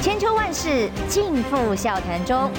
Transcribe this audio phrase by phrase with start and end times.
[0.00, 2.50] 千秋万世尽付笑谈中。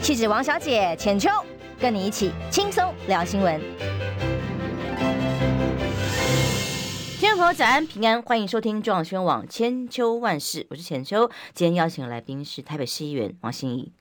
[0.00, 1.30] 气质王小姐浅秋，
[1.78, 3.60] 跟你一起轻松聊新闻。
[7.20, 11.30] 听众朋友早安平安，欢迎收听中广新闻网千秋万世，我是浅秋。
[11.54, 13.92] 今天邀请的来宾是台北市议员王心怡。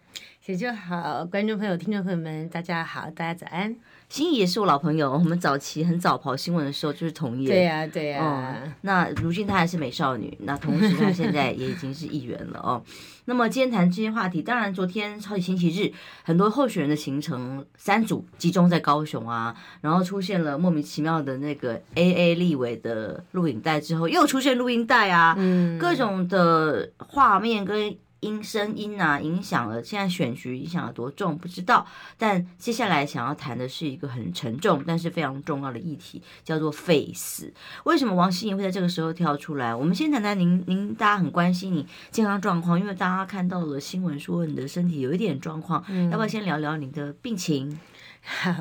[0.44, 3.76] 浅秋好，观众朋友、听众朋友们，大家好，大家早安。
[4.12, 7.48] 心怡也是我老朋友，我们早期很早跑新闻的时候就是同业。
[7.48, 8.74] 对呀、啊，对呀、啊嗯。
[8.82, 12.84] 那如今她还是美少女，那同时她现在也已经是议员了哦。
[13.24, 15.94] 那么今天谈这些话题，当然昨天超级星期日，
[16.26, 27.96] 很多候选人的行程三组集中在高雄啊，然后出现了莫名其妙的那个 AA 立委的录影带之后，又出现录音带啊，嗯，各种的画面跟。
[28.22, 31.86] 音声音啊，影响了现在选举影响了多重不知道，
[32.18, 37.52] 但接下来想要谈的是一个很沉重但是非常重要的议题，叫做废死。
[37.84, 39.74] 为什么王心怡会在这个时候跳出来？
[39.74, 47.80] 我们先谈谈您，您大家很关心你健康状况，因为大家看到了新闻说你的身体有一点状况，嗯、要不要先聊聊你的病情？
[48.24, 48.54] 好，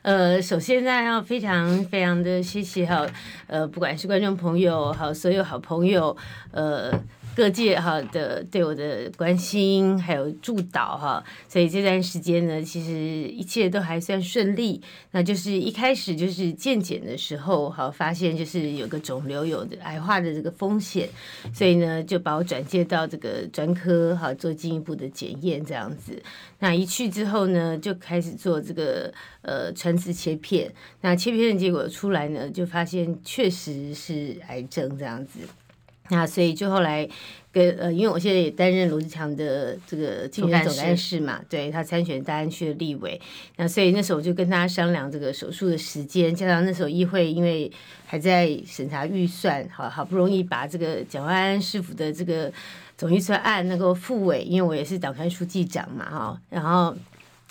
[0.00, 3.06] 呃，首先呢，要非常非常的谢谢哈，
[3.46, 6.16] 呃，不管是观众朋友好，所有好朋友，
[6.50, 6.90] 呃。
[7.34, 12.92] 各界哈的对我的关心还有助导哈，所以这段时间呢，其实
[13.28, 14.82] 一切都还算顺利。
[15.12, 21.08] 那就是一开始就是健检的时候，哈，发现就是有个肿瘤有癌化的这个风险，
[21.54, 26.22] 所以呢就把我转介到这个专科哈做进一步的检验这样子。
[26.58, 30.72] 那一去之后呢，就开始做这个呃穿刺切片。
[31.00, 35.40] 那切片的结果出来呢，就发现确实是癌症这样子。
[36.12, 37.08] 那所以就后来
[37.50, 43.18] 跟呃，因为我现在也担任罗志强的这个竞选总干事嘛，对他参选大安区的立委，
[43.56, 47.72] 那所以那时候我就跟他商量这个手术的时间，加上那时候议会因为
[48.04, 52.52] 还在审查预算，好好不容易把这个蒋万安师傅的这个
[52.98, 56.94] 总预算案能够复委，因为我也是党团书记长嘛，哈，然后。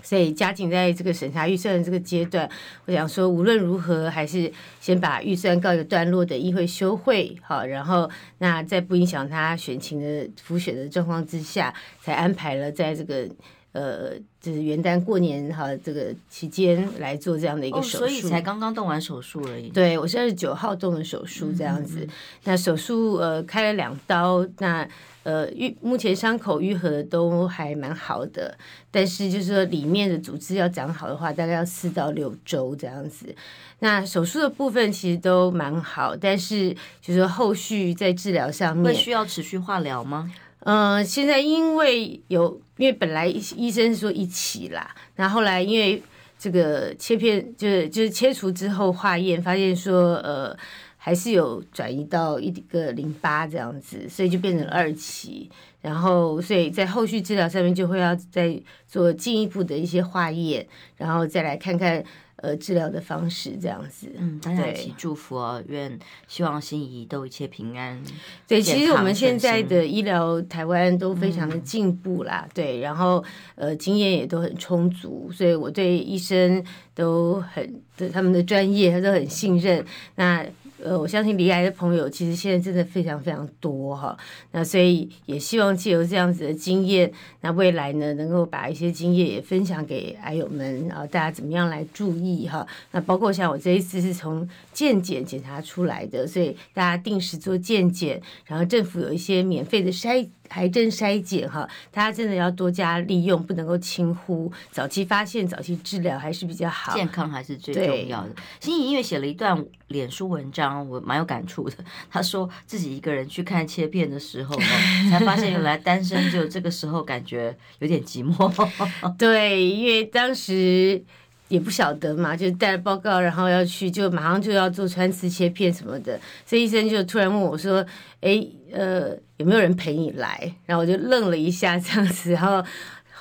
[0.04, 2.50] 所以，加紧在这个审查预算的这个阶段，
[2.86, 8.10] 我想说，无论如何，还是先把预算告一个段落的议会休会，好，然后
[8.40, 13.28] 那在不影响他选情的浮选的状况之下，才安排了在这个
[13.74, 14.12] 呃，
[14.42, 19.70] 就是元旦过年哈这个期间来做这样的一个手术，所以才刚刚动完手术而已。
[19.70, 22.00] 对，我是二十九号动的手术，这样子。
[22.00, 22.10] 嗯嗯嗯，
[22.46, 24.88] 那手术呃开了两刀，那。
[25.24, 28.58] 呃，愈目前伤口愈合的都还蛮好的，
[28.90, 33.36] 但是就是说里面的组织要长好的话，大概要四到六周这样子。
[33.80, 36.72] 那手术的部分其实都蛮好，但是
[37.02, 40.32] 就是说后续在治疗上面会需要持续化疗吗？
[40.62, 46.02] 呃，现在因为有，因为本来医生说一起啦，那后，后来因为
[46.40, 50.58] 这个切片就是就是切除之后化验发现说呃。
[51.04, 55.50] 还是有转移到一个淋巴这样子，所以就变成了二期，
[55.82, 58.56] 然后所以在后续治疗上面就会要再
[58.88, 60.68] 做进一步的一些化验，
[60.98, 62.04] 然后再来看看
[62.36, 64.12] 呃治疗的方式这样子。
[64.16, 65.98] 嗯，大家一起祝福哦，愿
[66.28, 68.00] 希望心怡都一切平安。
[68.48, 73.24] 对，其实我们现在的医疗台湾都非常的进步啦，嗯、对，然后
[73.56, 76.64] 呃经验也都很充足，所以我对医生
[76.94, 79.84] 都很对他们的专业他都很信任。
[80.14, 80.46] 那
[80.84, 84.18] 呃，我相信离癌的朋友其实现在真的非常非常多哈，
[84.52, 87.12] 那所以也希望借由这样子的经验，
[87.42, 92.66] 那未来呢能够把一些经验也分享给癌友们，然后大家怎么样来注意哈。
[92.92, 100.28] 那包括像我这一次是从健检检查出来的，所以大家定时做健检，然后政府有一些免费的筛。
[100.52, 104.52] 癌症筛检哈，大家真的要多加利用，不能够轻忽。
[104.70, 108.30] 早期发现、早期治疗还是比较好，健康还是最重要的。
[108.60, 111.76] 心怡因为写了一段脸书文章，我蛮有感触的。
[112.12, 114.56] 他说自己一个人去看切片的时候，
[115.10, 118.52] 才发现原来单身就这个时候感觉有点寂寞。
[119.18, 121.04] 对，因为当时。
[121.52, 126.20] 也不晓得嘛，就带了报告，然后要去，就马上就要做穿刺切片什么的。
[126.46, 127.86] 所以医生就突然问我说
[128.22, 132.64] ：“哎，呃，有没有人陪你来？”然后我就愣了一下，这样子，然后。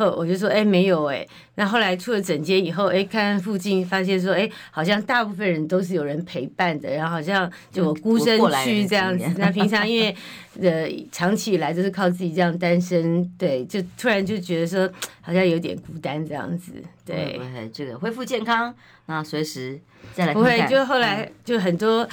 [0.00, 1.26] 后我就说，哎，没有哎。
[1.56, 9.24] 那后来出了诊间以后，哎，看看附近，发现说，哎，好像大部分人都是有人陪伴的，然后好像就我孤身去这样子。
[9.36, 10.16] 那 平常因为
[10.60, 16.72] 呃长期以来都是靠自己这样单身，对，就突然就觉得说好像有点孤单这样子。
[17.04, 17.38] 对，
[17.72, 18.74] 这个恢复健康，
[19.06, 19.78] 那随时
[20.14, 20.56] 再来看看。
[20.56, 22.08] 不会，就后来就很多。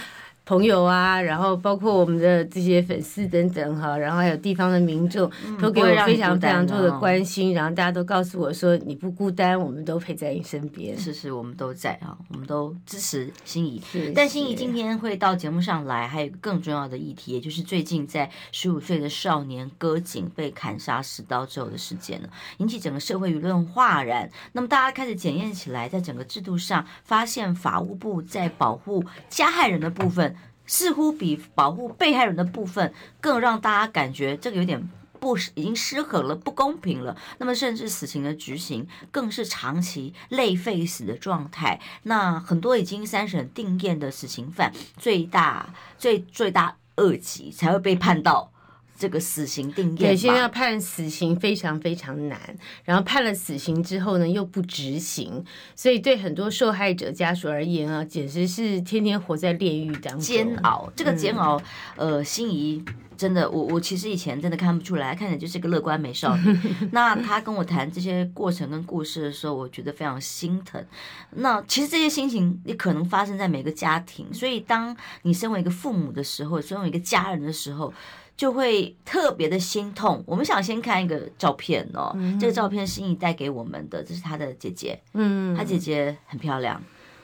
[0.47, 5.29] 朋友啊，然后包括我们的这些粉丝等等哈，然后还有地方的民众，
[5.61, 10.97] 都给我非常非常多的关心，然后大家都告诉我说你不孤单，我们都陪在你身边。
[10.97, 13.81] 是是，我们都在啊，我们都支持心怡。
[14.15, 22.29] 但心怡今天会到节目上来，还有一个更重要的议题，也就是最近在十五岁的少年歌景被砍杀十刀之后的事件呢，
[22.59, 24.29] 引起整个社会舆论哗然。
[24.53, 30.36] 那么大家开始检验起来，在整个制度上发现法务部在保护加害人的部分。
[30.67, 34.87] 似乎比保护被害人的部分更让大家感觉这个有点
[35.19, 37.17] 不已经失衡了，不公平了。
[37.39, 41.79] 那么甚至死刑的执行更是长期累废死的状态。
[42.03, 48.51] 那很多已经三审定验的死刑犯，最大最最大恶极才会被判到。
[48.97, 52.39] 这个死刑定谳，对，现在要判死刑非常非常难，
[52.83, 55.45] 然后判了死刑之后呢，又不执行，
[55.75, 60.91] 所以对很多受害者家属而言啊，简直是天天活在炼狱当中，煎熬。
[60.95, 61.61] 这个煎熬，
[61.97, 62.83] 嗯、呃，心怡
[63.15, 66.59] 真的，我我其实以前真的看不出来，看起来就是个乐观美少女。
[66.91, 70.83] 那她跟我谈这些过程跟故事的时候，我觉得非常心疼。
[71.31, 77.93] 那其实这些心情也可能发生在每个家庭，所以当你身为一个父母的时候，身为一个家人的时候。
[78.37, 80.23] 就会特别的心痛。
[80.27, 86.79] 我们想先看一个照片哦，嗯、这个照片是心怡带给我们的，这是她的姐姐，嗯，她姐姐很漂亮，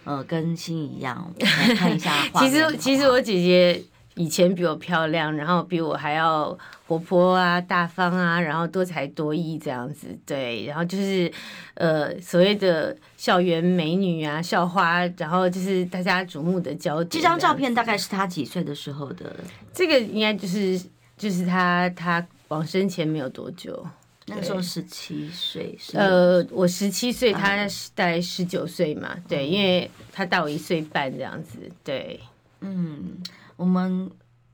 [0.05, 1.31] 呃，跟心怡一样。
[1.39, 2.11] 来 看一下。
[2.39, 3.83] 其实其实我姐姐
[4.15, 6.57] 以前比我漂亮，然后比我还要
[6.87, 10.07] 活泼啊、大方啊，然后多才多艺这样子。
[10.25, 11.31] 对，然后就是
[11.75, 17.09] 呃所谓的校园美女啊、校花，然后就是大家瞩目的焦点。
[17.09, 19.35] 这张照片大概是她几岁的时候的？
[19.71, 20.81] 这个应该就是。
[21.23, 23.87] 就是他，他往生前没有多久，
[24.25, 25.73] 那个时候十七岁。
[25.93, 27.55] 呃，我十七岁，他
[27.95, 29.15] 大概十九岁嘛。
[29.25, 31.59] 对，因为他大我一岁半这样子。
[31.81, 32.19] 对，
[32.59, 33.23] 嗯，
[33.55, 34.11] 我们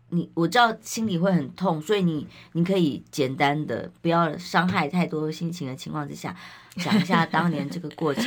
[0.10, 6.36] 你我知道心里会很痛，所以你你可以简单的，不要伤害太多心情的情况之下，
[6.76, 8.26] 讲一下当年这个过程。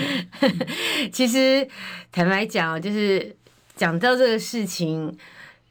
[1.12, 1.68] 其实
[2.10, 3.36] 坦白讲，就是
[3.76, 5.16] 讲到这个事情，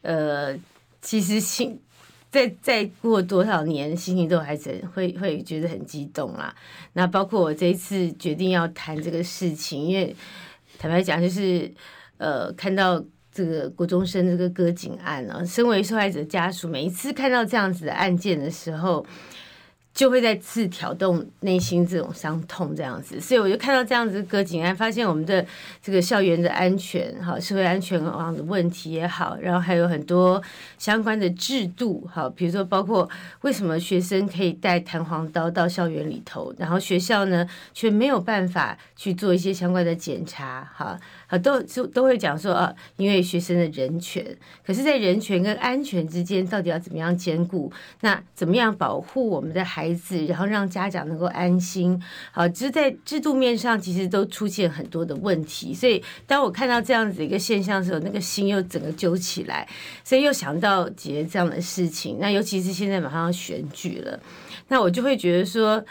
[0.04, 0.58] 呃，
[1.02, 1.78] 其实心。
[2.32, 6.56] 再再过多少年，心情都还是会会觉得很激动啦。
[6.94, 10.16] 那包括我这一次决定要谈这个事情，因为
[10.80, 11.70] 坦白讲，就是
[12.18, 19.06] 呃，看到这个国中生这个割颈案啊，身为受害者家属，每一次看到这样子的案件的时候。
[19.94, 25.46] 就会再次挑动内心这种伤痛，这样子，所以我就看到这样子割颈案，发现我们的
[25.82, 30.42] 这个校园的安全，哈，社会安全网的问题也好，然后还有很多
[30.78, 33.08] 相关的制度，哈，比如说包括
[33.42, 40.98] 为什么学生可以带弹簧刀到校园里头，然后学校呢却没有办法去做一些相关的检查，哈。
[41.32, 47.72] 啊，都就都会讲说啊，因为学生的人权，可是，在人权跟安全之间，到底要怎么样兼顾？
[48.02, 51.98] 那怎么样保护我们的孩子，然后让家长能够安心？
[52.34, 55.74] 好，只是在制度面上，其实都出现很多的问题。
[55.74, 59.66] 所以，当我看到这样子一个现象的时候，那个心又整个揪起来，
[60.04, 62.18] 所以又想到姐姐这样的事情。
[62.20, 64.20] 那尤其是现在马上要选举了，
[64.68, 65.82] 那我就会觉得说，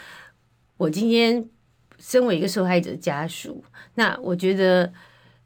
[0.77, 1.43] 我今天
[1.97, 3.63] 身为一个受害者家属，
[3.95, 4.93] 那我觉得。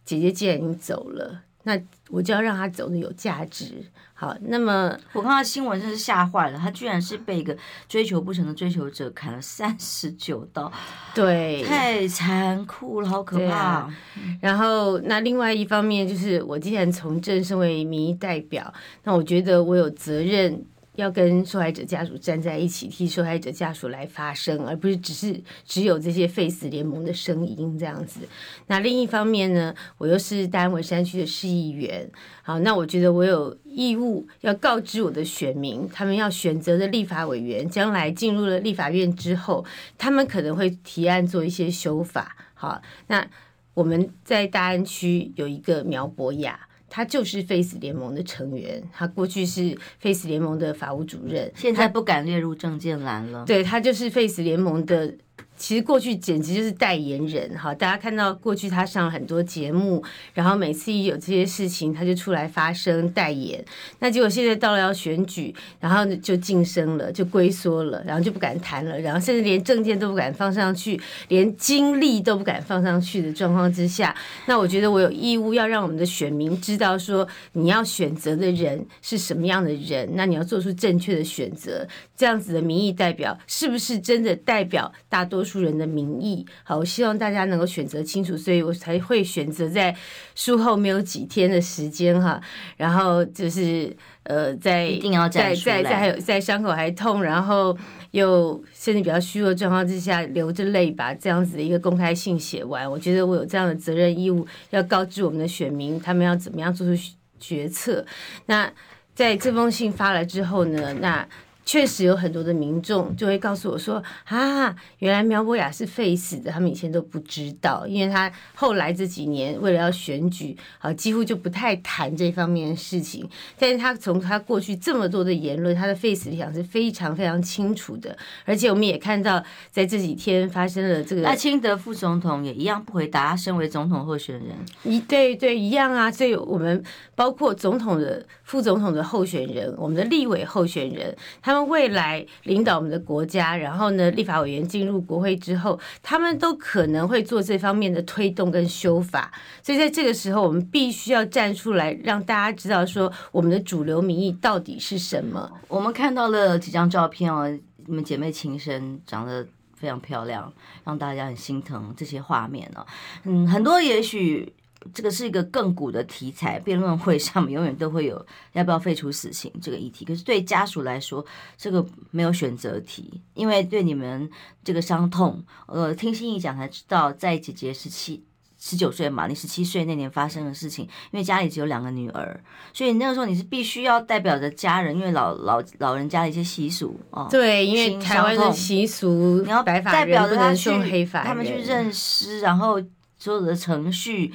[0.05, 1.77] 姐姐既然已经走了，那
[2.09, 3.83] 我就要让她走的有价值。
[4.13, 7.57] 好，那么我看到新闻真是吓坏了，她居然是被一个
[7.89, 10.71] 追求不成的追求者砍了三十九刀，
[11.13, 13.55] 对，太残酷了，好可怕。
[13.55, 13.95] 啊、
[14.39, 18.73] 然后，那另外一方面就是，我既然从政，身为民意代表，
[19.03, 20.65] 那我觉得我有责任。
[20.95, 28.21] 要跟受害者家属站在一起，替受害者家属来发声，而不是只是只有这些废死联盟的声音这样子。
[28.67, 32.09] 那另一方面呢，我又是大安文山区的市议员，
[32.43, 39.65] 好，那我觉得我有义务要告知我的选民，他们要选择的立法委员，将来进入了立法院之后，
[39.97, 42.35] 他们可能会提案做一些修法。
[42.53, 43.27] 好，那
[43.73, 46.59] 我们在大安区有一个苗博雅。
[46.95, 53.43] 他就是 Face 联盟的成员，他过去是 Face 联盟的法务主任，现在不敢列入政见栏了。
[53.45, 55.13] 对，他就是 Face 联盟的。
[55.57, 63.63] 其实过去简直就是代言人哈，大家看到过去他上了很多节目，然后每次一有这些事情，他就出来发声代言。
[63.99, 74.13] 那结果现在到了要选举，然后就晋升了，就龟缩了，然后就不敢谈了，然后甚至连证件都不敢放上去，连精力都不敢放上去的状况之下，
[74.47, 86.45] 那我觉得我有义务要让我们的选民知道说，你要选择的人是什么样的人，那你要做出正确的选择，这样子的民意代表是不是真的代表大多数人的名义。
[86.63, 89.95] 好，我希望大家能够选择清楚，所以我才会选择在
[90.33, 92.41] 术后没有几天的时间哈，
[92.75, 97.77] 然后就是呃，在一定要在在在还有在伤口还痛，然后
[98.11, 102.89] 又身体比较虚弱状况之下，流着泪把这样子的一个公开信写完。
[102.89, 107.01] 我觉得我有这样的责任义务，要告知我们的选民，他们要怎么样做出
[107.39, 108.03] 决策。
[108.47, 108.69] 那
[109.13, 111.25] 在这封信发了之后呢，那。
[111.65, 123.27] 确实有很多的民众就会告诉我说：“啊，原来苗博雅是废死的，他们以前都不知道，因为他后来这几年为了要选举，啊，几乎就不太谈这方面的事情。
[123.57, 128.15] 但是他从他过去这么多的言论，他的废死立场是非常非常清楚的。
[128.45, 136.11] 而且我们也看到，在这几天发生了这个那清德副总统也一样不回答，身为总统候选人，一对对一样啊。
[136.11, 136.83] 所以我们
[137.15, 141.54] 包括总统的、副总统的候选人，我们的立委候选人，他。
[141.55, 149.31] 他们未来领导我们的国家，然后呢，立法委员进入国会之后，他们都可能会做这方面的推动跟修法。
[149.63, 155.49] 所以在这个时候，我们必须要站出来，让大家知道说我们的主流民意到底是什么。
[155.69, 157.49] 我们看到了几张照片哦，
[157.85, 159.47] 你们姐妹情深，长得
[159.77, 160.51] 非常漂亮，
[160.83, 162.85] 让大家很心疼这些画面哦。
[163.23, 164.51] 嗯，很多也许。
[164.93, 170.05] 这个是一个亘古的题材，辩论会上面永远都会有要不要废除死刑这个议题。
[170.05, 171.25] 可是对家属来说，
[171.57, 174.29] 这个没有选择题，因为对你们
[174.63, 178.23] 这个伤痛，呃，听心怡讲才知道，在姐姐十七、
[178.59, 182.39] 十九岁嘛，你十七岁那年发生的事情，因为家里只有两个女儿，
[182.71, 187.27] 所以那个时候你是必须要代表着家人，因为老老老人家的一些习俗哦。
[187.31, 190.69] 对，因为台湾的习俗，你要代表着他去
[191.11, 192.79] 他们去认尸，然后
[193.17, 194.31] 所有的程序。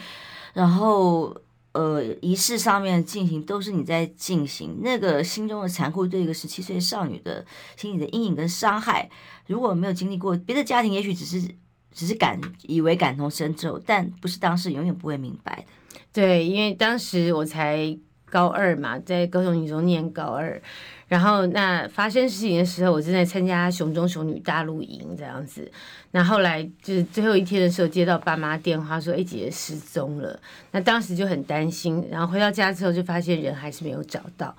[0.52, 1.34] 然后，
[1.72, 9.08] 呃，仪式上面进行都是你在进行，那个心中的残酷，对一个十七岁少女的心理的阴影跟伤害，
[9.46, 11.40] 如果没有经历过，别的家庭也许只是
[11.92, 16.00] 只是感以为感同身受，但不是当时永远不会明白的。
[16.12, 17.96] 对，因为当时我才
[18.30, 20.60] 高二嘛，在高雄女中念高二。
[21.08, 25.68] 然后那发生事情的时候，我正在参加雄中雄女大陆营这样子。
[26.12, 30.38] 那后来就是最后一天的时候，接到爸妈电话说：“哎，姐姐失踪了。”
[30.70, 32.06] 那当时就很担心。
[32.08, 34.54] 然后回到家之后，就发现人还是没有找到。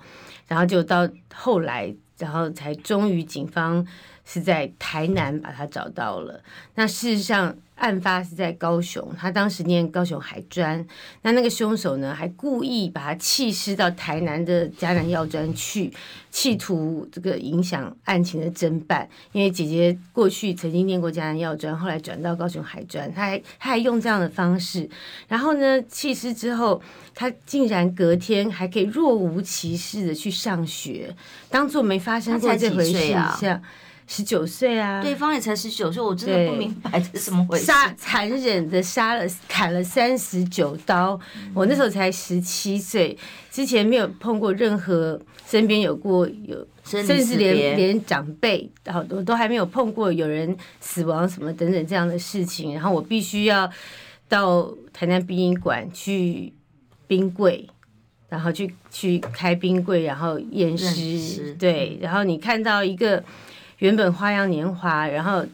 [0.46, 3.86] 然后就到后来，然后才终于警方
[4.24, 6.40] 是在台南把他找到了。
[6.74, 7.56] 那事实上。
[7.76, 10.86] 案发是在高雄，他当时念高雄海专，
[11.22, 15.92] 那那个凶手呢，还故意把他弃尸到台南的嘉南药专去，
[16.30, 19.08] 企图这个影响案情的侦办。
[19.32, 24.88] 因为姐姐过去曾经念过嘉南药专，后来转到高雄海专，他还他还用这样的方式，
[25.26, 26.80] 然后呢，弃尸之后，
[27.16, 31.12] 他竟然隔天还可以若无其事的去上学，
[31.50, 33.60] 当做没发生过这回事一样。
[34.14, 37.64] 十九岁啊，对方也才十九岁，我真的不明白这是怎么回事。
[37.64, 43.16] 杀残忍的杀了砍了三十九刀，嗯，我那时候才十七岁，
[43.50, 53.70] 之前没有碰过任何身边有过有，甚至连连长辈好多都还没有碰过有人死亡什么等等这样的事情，然后我必须要
[54.28, 56.52] 到台南殡仪馆去
[57.06, 57.66] 冰柜，
[58.28, 63.24] 然后去去开冰柜，然后验尸，对，然后你看到一个。
[63.82, 65.44] 原本花样年华，然后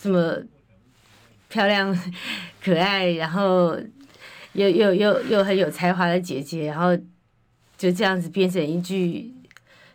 [0.00, 0.36] 这么
[1.48, 1.92] 漂亮、
[2.62, 3.76] 可爱，然后
[4.52, 6.96] 又又又又很有才华的姐姐，然后
[7.76, 9.34] 就这样子变成一具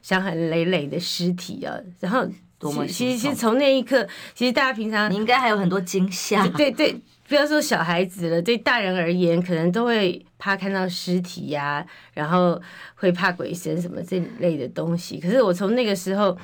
[0.02, 1.78] 伤痕累累的尸体啊！
[2.02, 2.28] 然后
[2.60, 6.46] 多么其实其实从那一刻，其实大家平常你应该还有很多惊吓。
[6.50, 6.94] 对对，
[7.30, 12.62] 不要说小孩子了，对大人而言，可能都会怕看到尸体呀、啊，然后
[12.96, 15.22] 会怕鬼神什么这类的东西。
[15.22, 16.38] 可是我从那个时候。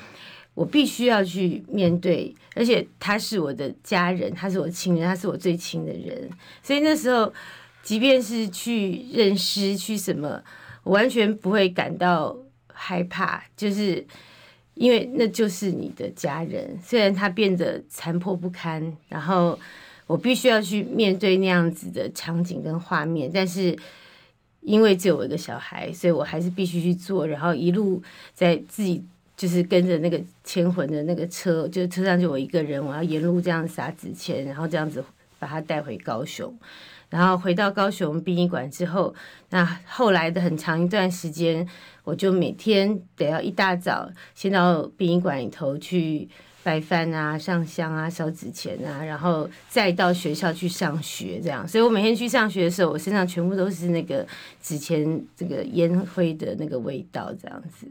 [0.54, 6.30] 我必须要去面对，而且他是我的家人，他是我亲人，他是我最亲的人，
[6.62, 7.32] 所以那时候，
[7.82, 10.40] 即便是去认尸去什么，
[10.84, 12.36] 我完全不会感到
[12.72, 14.06] 害怕，就是
[14.74, 19.58] 因为那就是你的家人，虽然他变得残破不堪，然后
[20.06, 23.76] 我必须要去面对那样子的场景跟画面，但是
[24.60, 28.00] 因为只有我一个小孩，所以我还是必须去做，然后一路
[28.32, 29.04] 在自己。
[29.36, 35.04] 就是跟着那个牵魂的那个车，就车上就我一个人，我要沿路这样撒纸钱，然后这样子
[35.38, 36.56] 把他带回高雄，
[37.10, 39.14] 然后回到高雄殡仪馆之后，
[39.50, 41.68] 那后来的很长一段时间，
[42.04, 46.28] 我就每天得要一大早先到殡仪馆里头去
[46.62, 51.66] 拜饭啊、上香啊、烧纸钱啊，然后再到学校去上学，这样。
[51.66, 54.26] 所以我每天去上学的时候，我身上全部都是那个
[54.62, 57.86] 纸钱、这个烟灰的那个味道，这样子。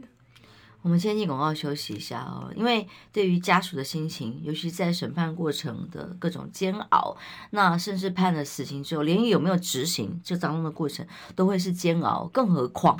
[0.84, 7.16] 我们先进广告休息一下哦，因为对于家属的心情，尤其在审判过程的各种煎熬，
[7.52, 12.98] 那甚至判了死刑之后，连有没有执行这当中的过程都会是煎熬，更何况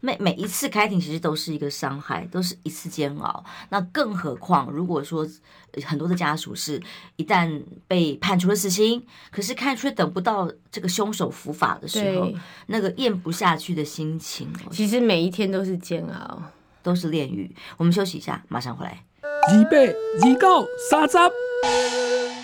[0.00, 3.42] 每每一次开庭其实都是一个伤害，都是一次煎熬。
[3.70, 5.26] 那更何况如果说
[5.86, 6.78] 很多的家属是
[7.16, 12.30] 一旦被判处了死刑，可是看却等不到这个凶手伏法的时候，
[12.66, 16.42] 那个咽不下去的心情，其实每一天都是煎熬。
[16.82, 17.54] 都是炼狱。
[17.76, 18.98] 我们休息一下，马上回来。
[19.22, 21.18] 二八二九三十。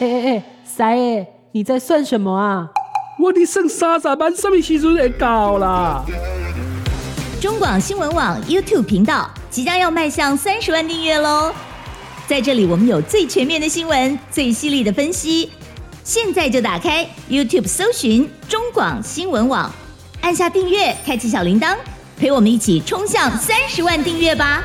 [0.01, 2.69] 哎哎哎，三爷，你在算什么啊？
[3.21, 6.05] 我的剩三十万，什么时阵会到啦？
[7.41, 11.53] 中广新闻网 YouTube 频道即将要迈向三十万订阅喽！
[12.27, 15.51] 在这里，我们有最全面的新闻，最犀利的分析。
[16.05, 19.71] 现在就打开 YouTube 搜寻中广新闻网，
[20.21, 21.77] 按下订阅，开启小铃铛。
[22.19, 24.65] 陪我们一起冲向三十万订阅吧！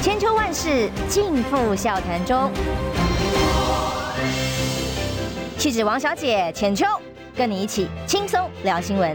[0.00, 2.50] 千秋万世尽付笑谈中，
[5.58, 6.86] 气质王小姐浅秋，
[7.36, 9.14] 跟你一起轻松聊新闻。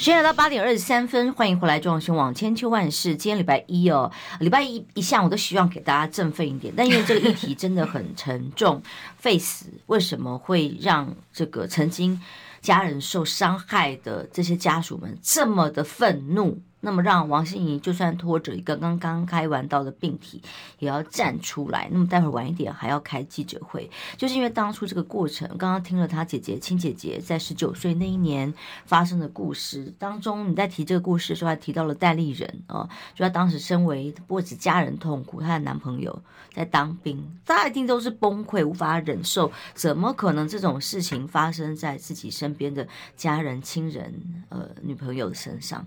[0.00, 3.14] 时间来到八点二十三分，欢迎回来，中广新闻网千秋万事。
[3.14, 8.82] 今天礼拜一哦，礼拜一一向我都希望给大家振奋一点，但因为这个议题真的很沉重，，
[9.20, 12.18] Face 为什么会让这个曾经
[12.62, 16.58] 家人受伤害的这些家属们这么的愤怒？
[16.80, 20.42] 那么让王心怡就算拖着一个刚刚开完刀的病体，
[20.78, 21.88] 也要站出来。
[21.90, 28.52] 那么待会儿晚一点还要开记者会，就是因为当初这个过程，刚刚听了她姐姐亲姐姐在十九岁那一年
[28.86, 36.22] 发生的故事当中，你在提这个故事的时候还提到了戴立人啊，就她当时身为不止家人痛苦，她的男朋友
[36.54, 44.14] 在当兵，大家一定都是崩溃无法忍受，怎么可能这种事情发生在自己身边的家人亲人
[44.48, 45.84] 呃女朋友的身上？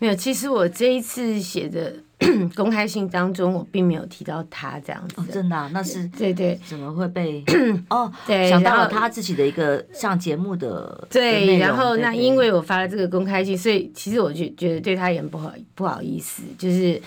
[0.00, 1.94] 没有，其实我这一次写的
[2.56, 5.14] 公开信当中，我并没有提到他这样子。
[5.18, 5.70] 哦，真的、啊？
[5.74, 7.44] 那是对对，怎么会被
[7.90, 8.10] 哦？
[8.26, 17.00] 对，想到了他自己的一个上节目的对，的然后那因为我发了这个公开信，所以其实我就觉得对他也不好不好意思，就是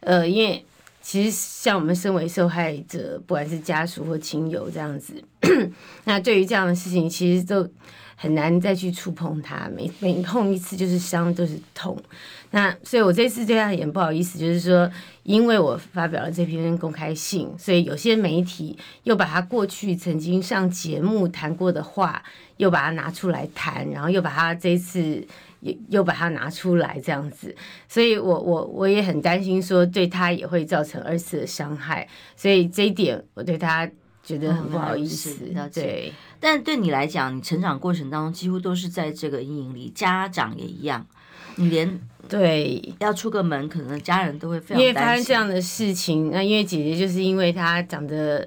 [0.00, 0.64] 呃，因为
[1.02, 5.12] 其实像我们身为受害者，不管是家属或亲友这样子，
[6.04, 7.68] 那对于这样的事情，其实都。
[8.20, 11.96] 很难再去触碰他，每每碰一次就是伤，都是痛。
[12.50, 14.90] 那所以，我这次对他也不好意思，就是说，
[15.22, 22.20] 因为我发表了这篇公开信，所以有些媒体又把他过去曾经上节目谈过的话，
[22.56, 25.24] 又把它拿出来谈，然后又把他这次
[25.60, 27.54] 又又把它拿出来这样子。
[27.88, 32.08] 所以我我我也很担心，说对他也会造成二次的伤害。
[32.34, 33.88] 所以这一点，我对他。
[34.28, 36.12] 觉得很不好意思，嗯、对。
[36.38, 41.06] 但对你来讲，你成长过程当中几乎都是在这个阴影里，家长也一样。
[41.56, 44.82] 你连对要出个门，可能家人都会非常。
[44.82, 48.46] 因为发生这样的事情，那因为姐姐就是因为她长得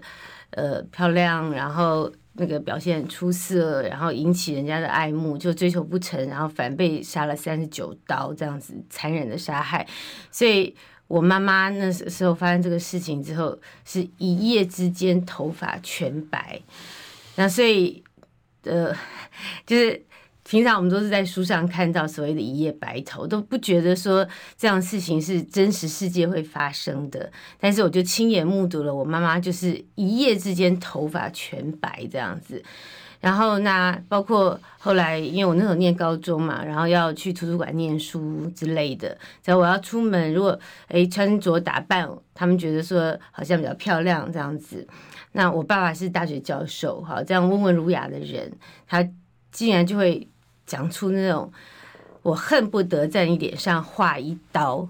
[0.51, 9.87] 呃漂亮，然后那个表现出色，然后引起人家的爱慕，就追求不成，然后反被杀了三十九刀，这样子残忍的杀害，
[10.29, 10.75] 所以。
[11.11, 16.61] 我妈妈那时候发生这个事情之后，是一夜之间头发全白，
[17.35, 18.01] 那所以，
[18.63, 18.95] 呃，
[19.67, 20.01] 就是
[20.43, 27.29] 平常我们都是在书上看到所谓的一夜白头，都不觉得说这样事情是真实世界会发生的。
[27.59, 32.63] 但是我就亲眼目睹了我妈妈就是一夜之间头发全白这样子。
[33.21, 39.17] 然后那包括后来，因为我那时候念高中嘛，然后要去图书馆念书之类的。
[39.43, 44.85] 只要我要出门，如果诶穿着打扮，他们觉得说好像比较漂亮这样子。
[45.33, 48.51] 那我爸爸是大学教授，哈，这样温文儒雅的人，
[48.87, 49.07] 他
[49.51, 50.27] 竟然就会
[50.65, 51.49] 讲出那种
[52.23, 54.89] 我恨不得在你脸上划一刀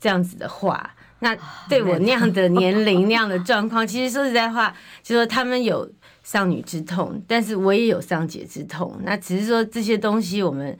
[0.00, 0.94] 这样子的话。
[1.20, 1.36] 那
[1.68, 5.90] 对我那样的年龄、 那样的状况，其实说实在话，就说他们有。
[6.28, 8.98] 丧女之痛，但是我也有丧姐之痛。
[9.04, 10.76] 那只是说这些东西我们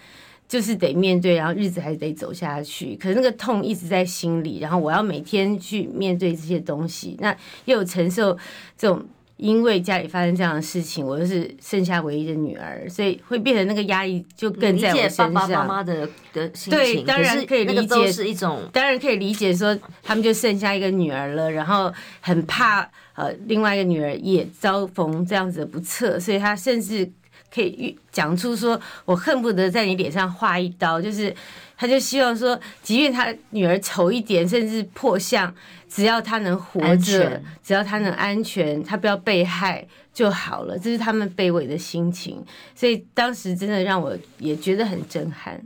[0.48, 2.96] 就是得面对，然后日子还是得走下去。
[2.96, 7.31] 可是那个痛一直在心里，然后我要每天去面对这些东西，那
[7.66, 8.37] 又有承受
[8.76, 15.33] 这种，因为家里发生这样的事情，我又是剩下唯一的女儿，所以会变成那个压力就更在我身上。
[15.33, 22.88] 爸爸妈妈的的心情，对，当然可以理解，是一种当然可以理解说他们就剩下一个女儿了，然后很怕。
[23.14, 27.11] 呃，另外一个女儿也遭逢这样子的不测，所以他甚至
[27.57, 31.35] 可以讲出说：“我恨不得在你脸上划一刀。”就是，
[31.75, 35.53] 他就希望说，即便他女儿丑一点，甚至破相，
[35.88, 45.59] 只要她能活着，只要她能安全，她不要被害，就好了，这是他们卑微的心情，所以当时真的让我也觉得很震撼。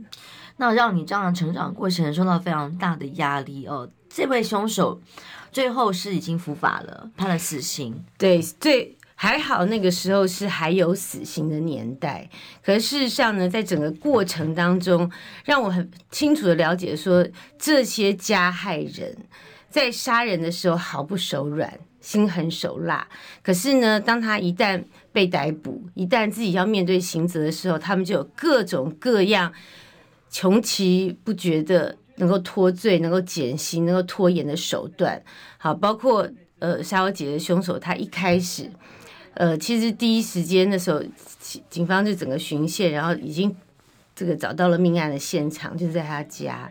[0.55, 3.89] 那让你这样的成长过程受到非常大的压力哦。
[4.07, 5.01] 这位凶手
[5.51, 8.01] 最后是已经伏法了，判了死刑。
[8.17, 12.27] 对，最还好那个时候是还有死刑的年代。
[12.63, 15.11] 可是事实上呢，在整个过程当中，
[15.45, 17.23] 让我很清楚的了解说，
[17.59, 19.15] 这些加害人
[19.69, 21.71] 在杀人的时候毫不手软。
[21.99, 23.07] 心狠手辣，
[23.43, 29.53] 可是呢，当他一旦被逮捕，一旦自己要面对刑责的时候，他们就有各种各样
[30.31, 35.21] 穷奇不绝的能够脱罪、能够减刑、能够拖延的手段。
[35.59, 38.67] 好，包括呃杀我姐的凶手，他一开始
[39.33, 41.01] 呃其实第一时间的时候，
[41.69, 43.55] 警方就整个巡线，然后已经
[44.15, 46.69] 这个找到了命案的现场，就是在他家。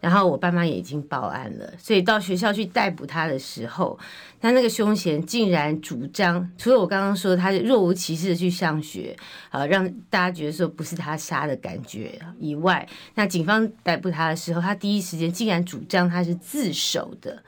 [0.00, 3.98] 然后我爸妈也已经报案了，所以到学校去逮捕他的时候，
[4.40, 9.16] 他那个凶嫌竟然主张，除了我刚刚说他是若无其事的去上学，
[9.50, 17.42] 啊，让大家觉得说不是他杀的感觉以外，那警方逮捕他的时候，他第一时间竟然主张他是自首的。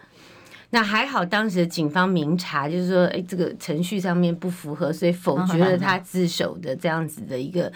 [0.71, 7.73] 那还好，当时的警方明察，就是说，哎，这个程序上面不符合，所以否决了他自首的这样子的一个。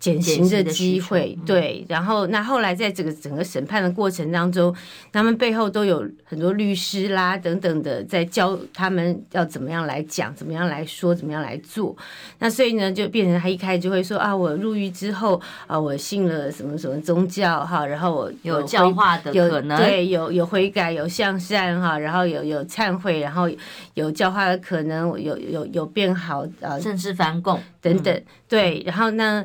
[0.00, 4.74] 减刑的机会，对，然后那后来在这个整个审判的过程当中，
[5.12, 11.94] 他们背后都有很多律师啦等等的在教他们要怎么样来讲，怎么样来说，怎么样来做。
[12.38, 23.50] 那所以呢，就变成他一开始就会说啊，我入狱之后啊，我信了什么什么宗教哈，然后我有教化的可能，对，有有悔改，有向善哈，然后有有忏悔，然后
[23.92, 29.44] 有教化的可能，有有有变好啊，甚至反供等等，对，然后呢？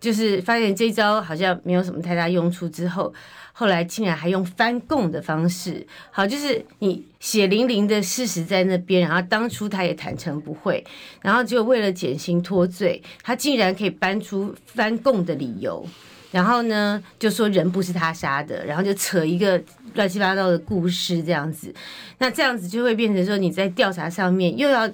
[0.00, 3.12] 就是发现这招好像没有什么太大用处之后，
[3.52, 5.84] 后来竟然还用翻供的方式。
[6.10, 10.84] 好，就是你血淋淋的事实在那边，然后当初他也坦诚不会，
[11.20, 15.84] 然后就为了减刑脱罪，他竟然可以搬出翻供的理由，
[16.30, 19.60] 然后呢就说人不是他杀的，然后就扯一个
[19.94, 21.74] 乱七八糟的故事这样子。
[22.18, 24.88] 那这样子就会变成说你在调查上面又要。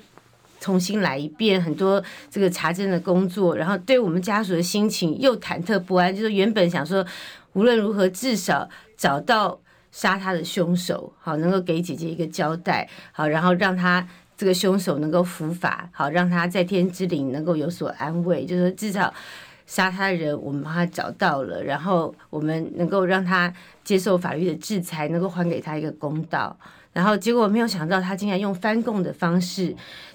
[0.64, 6.16] 重新来一遍，很多这个查证的工作，然后对我们家属的心情又忐忑不安。
[6.16, 7.04] 就是原本想说，
[7.52, 9.60] 无论如何至少找到
[9.92, 18.46] 杀他的凶手，好，能够给姐姐一个交代，好，然后让他这个凶手能够伏法，好，让他在天之灵能够有所安慰。
[18.46, 19.12] 就是至少
[19.66, 23.52] 杀他的人，我们帮他找到了，然后我们能够让他
[23.84, 26.56] 接受法律的制裁，能够还给他一个公道。
[26.94, 29.74] 然后结果没有想到，他竟然用翻供的方式。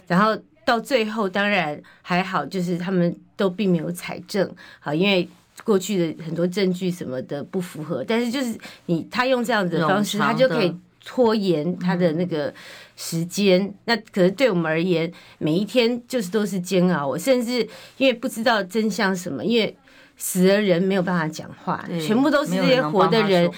[0.09, 5.29] 然后到最后，当然还好，就是他们都并没有采证，好，因为
[5.63, 8.03] 过去的很多证据什么的不符合。
[8.03, 12.51] 但是就是你他用这样子的方式，他就可以拖延他的那个
[12.95, 13.61] 时间。
[13.61, 17.07] 嗯、那可是对我们而言，每一天就是都是煎熬。
[17.07, 17.61] 我甚至
[17.97, 19.77] 因为不知道真相什么，因为
[20.17, 23.49] 死的人没有办法讲话，全部都是这些活的人。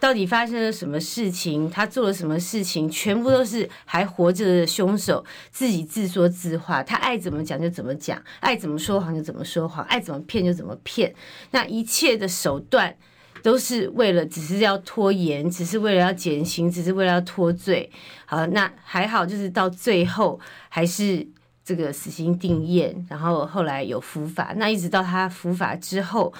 [0.00, 1.68] 到底发生了什么事情？
[1.68, 2.88] 他做了什么事情？
[2.88, 6.82] 全部都是还活着的凶手自己自说自话。
[6.82, 11.12] 他爱怎么讲就怎么讲，爱怎么说谎就怎么说谎，爱怎么骗就怎么骗。
[11.50, 12.94] 那一切的手段
[13.42, 17.90] 都是为了，只是要拖延，只是为了要减刑，只是为了要脱罪。
[18.24, 21.26] 好，那还好，就是到最后还是
[21.64, 24.52] 这个死刑定谳，然后后来有伏法。
[24.56, 26.32] 那一直到他伏法之后，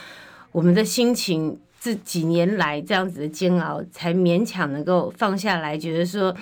[0.53, 1.59] 我们的心情。
[1.89, 6.37] 这几年来这样子的煎熬，才勉强能够放下来，觉得说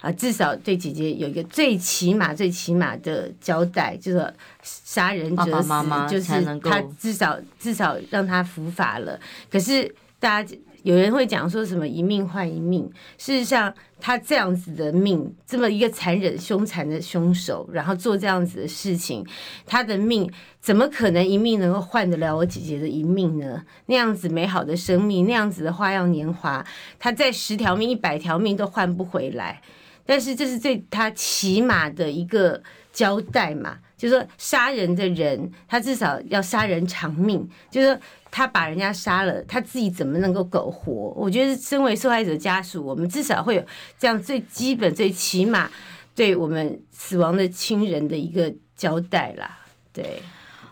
[0.00, 9.18] 啊，至少对姐姐有一个最起码、最起码的交代，就是杀人者死，妈妈就是他至少至少让他伏法了。
[9.50, 10.56] 可是大家。
[10.84, 12.84] 有人会讲说什么一命换一命，
[13.16, 19.26] 事实上他这样子的命，这么一个残忍凶残的凶手，然后做这样子的事情，
[19.64, 23.64] 他的命怎么可能一命能够换得了我姐姐的一命呢？
[23.86, 26.62] 那样子美好的生命，那样子的花样年华，
[26.98, 29.62] 他在十条命、一百条命都换不回来。
[30.04, 37.98] 但是这是最他起码的一个交代嘛，就是说杀人的人，他至少要杀人偿命，就是说。
[38.36, 41.14] 他把人家杀了，他自己怎么能够苟活？
[41.16, 43.64] 我觉得，身为受害者家属，我们至少会有
[43.96, 45.70] 这样最基本、最起码
[46.16, 49.60] 对我们死亡的亲人的一个交代啦。
[49.92, 50.20] 对，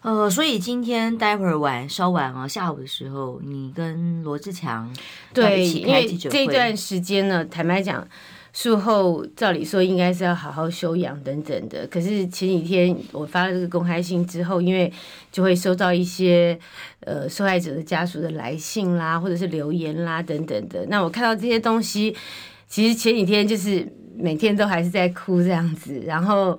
[0.00, 4.92] 呃，所以今天待会儿晚稍晚啊，下午的时候，你跟罗志强
[5.32, 8.04] 对，因为这段时间呢，坦白讲。
[8.52, 14.92] 术后照理说应该是要好好休养等等的，可是前几天我发了这个公开信之后，因为
[15.30, 16.58] 就会收到一些
[17.00, 20.84] 呃受害者的家属的来信啦，或者是留言啦等等的。
[20.86, 22.14] 那我看到这些东西，
[22.68, 26.58] 其实前几天就是每天都还是在哭这样子，然后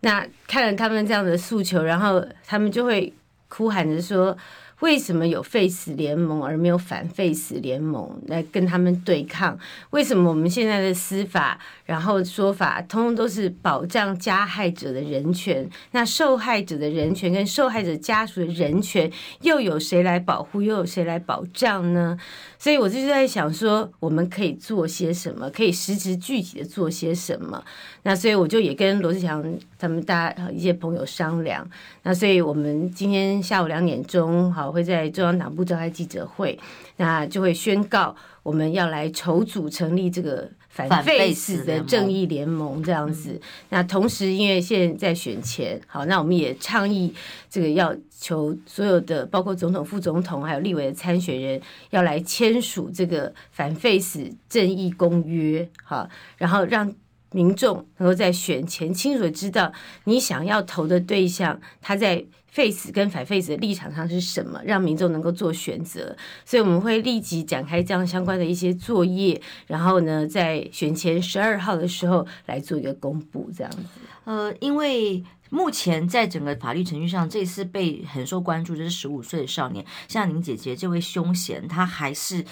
[0.00, 3.12] 那看了他们这样的诉求，然后他们就会
[3.48, 4.36] 哭喊着说。
[4.80, 9.58] 为什么有废死联盟而没有反废死联盟来跟他们对抗？
[9.90, 15.68] 为什么我们现在的司法然后说法通通都是保障加害者的人权？
[15.92, 19.10] 那受害者的人权跟受害者家属的人权
[19.40, 20.60] 又有谁来保护？
[20.60, 22.18] 又有谁来保障呢？
[22.58, 25.48] 所以我就在想说，我们可以做些什么？
[25.50, 27.62] 可以实质具体的做些什么？
[28.02, 29.42] 那所以我就也跟罗志祥
[29.78, 31.68] 他们大家一些朋友商量。
[32.02, 36.58] 那所以我们今天下午两点钟，好会在中央党部召开记者会，
[36.96, 40.50] 那就会宣告我们要来筹组成立这个。
[40.68, 47.14] 反废死的正义联盟这样子，那同时因为现在在选前，好，那我们也倡议
[47.48, 56.92] 这个要求所有的包括总统、副总统还有立委的参选人要来签署这个反废死正义公约，好，然后让
[57.30, 59.72] 民众能够在选前清楚的知道
[60.04, 62.22] 你想要投的对象他在。
[62.56, 64.58] Face 跟反 Face 的立场上是什么？
[64.64, 66.16] 让民众能够做选择，
[66.46, 73.82] 所以我们会立即展开这样相关的一些作业，然后呢，在选前十二号的时候来做一个公布，这样子。
[74.24, 82.42] 呃，因为目前在整个法律程序上，这次被很受关注就是十五岁的少年，像您姐姐这位凶嫌，他还是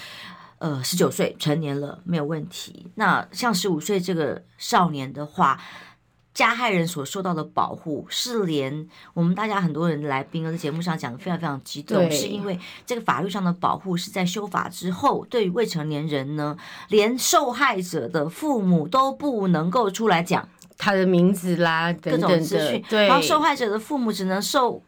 [0.58, 2.88] 呃十九岁成年了，没有问题。
[2.96, 5.58] 那像十五岁这个少年的话。
[6.34, 16.56] 加害人所受到的保护，是连我们大家很多人来宾在节目上讲的非常非常激动，是因为这个法律上的保护是在修法之后，对于未成年人呢，
[16.88, 24.82] 连受害者的父母都不能够出来讲他的名字啦，等等，各种资讯，对，然后受害者的父母只能受。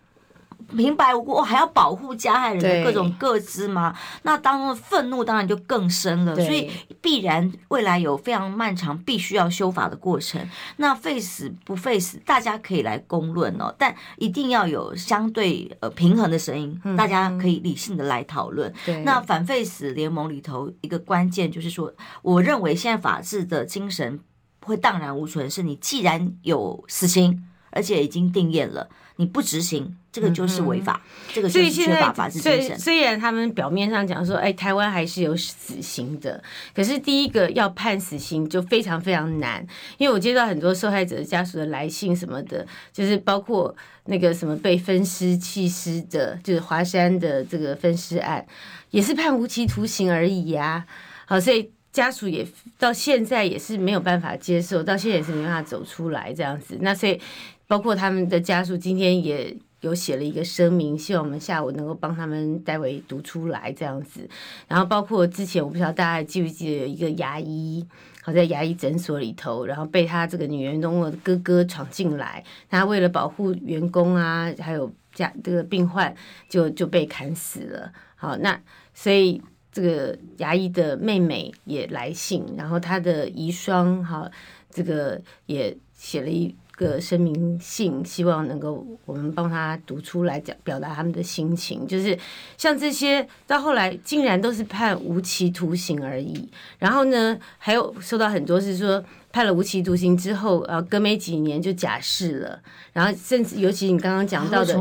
[0.76, 3.96] 平白无故，我还要保护加害人的各种各资吗？
[4.22, 6.34] 那当中的愤怒当然就更深了。
[6.34, 10.40] 所以必然未来有非常漫长，必须要修法的过程。
[10.76, 18.72] 那废死不废死，大家可以来公论哦，但一定要有相对呃平衡的声音，大家可以理性的来讨论。
[18.86, 21.92] 嗯、那反废死联盟里头一个关键就是说，
[22.22, 24.18] 我认为现在法治的精神
[24.64, 28.88] 会荡然无存，是你既然有死刑，而且已经定验了。
[29.18, 32.78] 你不执行，这个就是违法，嗯、这个就是缺乏法治精神。
[32.78, 36.42] 虽然他们表面上讲说，哎，台湾还是有死刑的，
[36.74, 43.74] 可是第一个要判死刑就非常非常难，因为我接到很多受害者家属的来信什么的，就是包括
[44.04, 48.46] 那个什么被分尸弃尸的，就是华山的这个分尸案，
[48.90, 50.86] 也是判无期徒刑而已呀、啊。
[51.24, 52.46] 好，所以家属也
[52.78, 56.76] 到现在也是没有办法接受，到现在也是没办法走出来这样子。
[56.82, 57.18] 那所以。
[57.66, 64.28] 包括他们的家属今天也有写了一个声明，希望我们下午能够帮他们待会读出来这样子。
[64.66, 67.86] 然后包括之前我不知道大家记不记得有一个牙医，
[68.22, 76.14] 好在牙医诊所里头，然后被他这个女员工的哥哥闯进来，他为了保护员工啊，还有家这个病患，
[76.48, 77.92] 就就被砍死了。
[78.16, 78.58] 好，那
[78.94, 84.30] 所以这个牙医的妹妹也来信，然后他的遗孀哈，
[84.70, 86.54] 这个也写了一。
[86.76, 91.84] 个声明信，希望能够我们帮他读出来，讲表达他们的心情。
[91.84, 92.16] 就是
[92.56, 96.48] 像这些，到后来竟然都是判无期徒刑而已。
[96.78, 99.02] 然后呢，还有收到很多是说。
[99.36, 102.58] 判了无期徒刑之后，呃，隔没几年就假释了，
[102.94, 104.72] 然后甚至尤其你刚刚讲到的，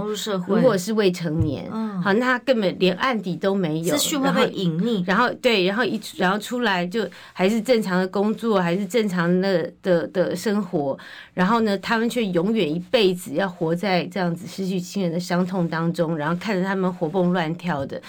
[0.47, 10.97] 如果是未成年，嗯，好，那他根本连案底都没有，资讯会被隐匿，然后对，然后一然后出来就还是正常的工作，还是正常的的的生活，
[11.33, 18.01] 然后呢，他们却永远一辈子要活在这样子失去亲人的伤痛当中，然后看着他们活蹦乱跳的，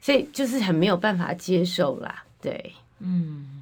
[0.00, 3.59] 所以就是很没有办法接受啦，对，嗯。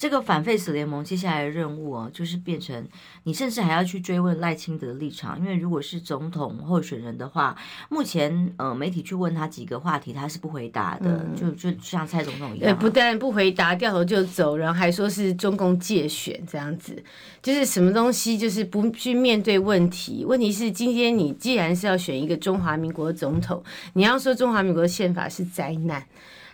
[0.00, 2.88] 这个反废死联盟接下来的任务哦，就是变成
[3.24, 7.54] 你甚至还要去追问赖清德的立场，因为如果是总统候选人的话，
[7.90, 17.04] 目前呃媒体去问他几个话题，他是不回答的，嗯、就就像蔡总统一样，不但不回答，掉头就走，然后还说是中共借选这样子，
[17.42, 20.24] 就是什么东西就是不去面对问题。
[20.24, 26.02] 问题是今天你既然是要选一个中华民国总统，你要说中华民国的宪法是灾难。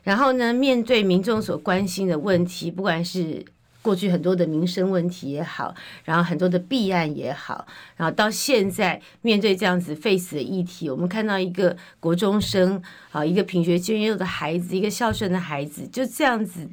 [0.06, 3.44] 然后呢，面对民众所关心的问题，不管是
[3.82, 7.66] 过去很多的民生问题也好，然后很多的弊案也好，
[7.96, 16.68] 然后到现在面对这样子废死的议题，我们看到一个国中生啊，一个品学兼优的孩子，一个孝顺的孩子，就这样子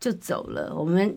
[0.00, 0.74] 就走了。
[0.74, 1.16] 我们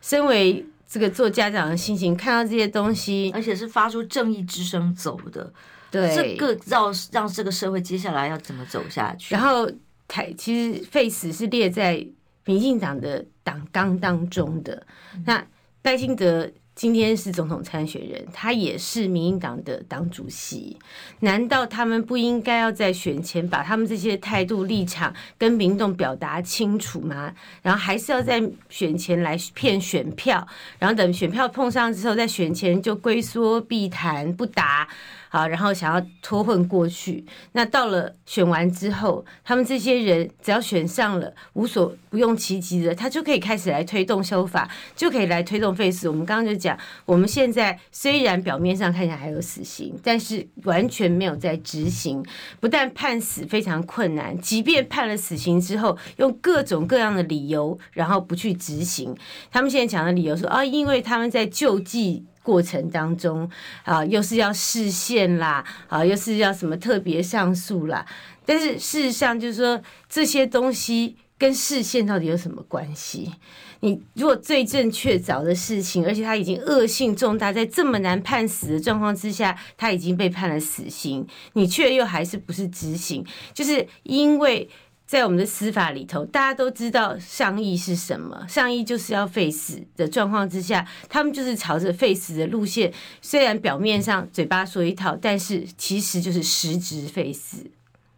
[0.00, 5.52] 身为这个做家长的心情，看到这些东西，而且是发出正义之声走的，
[5.90, 9.34] 对，这个让让这个社会接下来要怎么走下去？
[9.34, 9.70] 然后。
[10.10, 12.04] 台其实 face 是列在
[12.44, 14.84] 民进党的党纲当中的。
[15.24, 15.46] 那
[15.84, 20.76] 赖清德今天是总统参选人，他也是民进党的党主席，
[21.20, 27.32] 难道他们不应该要在选前把他们这些态度立场跟民众表达清楚吗？
[27.62, 30.46] 然后还是要在选前来骗选票，
[30.78, 34.88] 然后等选票碰上之后，在选前就龟缩避谈不答。
[35.32, 46.08] 好，然后想要脱混过去，那到了选完之后，他们这些人只要选上了，无所不用其极的，他就可以开始来推动修法，就可以来推动废死。
[46.08, 52.20] 我们刚刚就讲，我们现在虽然表面上看起来还有死刑，但是完全没有在执行，
[52.58, 59.16] 不但判死非常困难，即便判了死刑之后，用各种各样的理由，然后不去执行。
[59.52, 62.24] 他们现在讲的理由说啊，因为他们在救济。
[62.42, 63.48] 过程当中
[63.84, 68.04] 啊，又是要释宪啦，啊，又是要什么特别上诉啦。
[68.44, 73.32] 但是事实上，就是说这些东西跟释宪到底有什么关系？
[73.80, 83.24] 你如果罪证确凿的事情，而且他已经恶性重大，在这么难判死的状况之下，他已经被判了死刑，你却又还是不是执行？
[83.54, 84.68] 就是因为。
[85.10, 92.92] 在我们的司法里头，大家都知道上议是什么，上议就是要废死的状况之下，他们就是朝着废死的路线。
[93.20, 97.68] 虽然表面上嘴巴说一套，但是其实就是实质废死。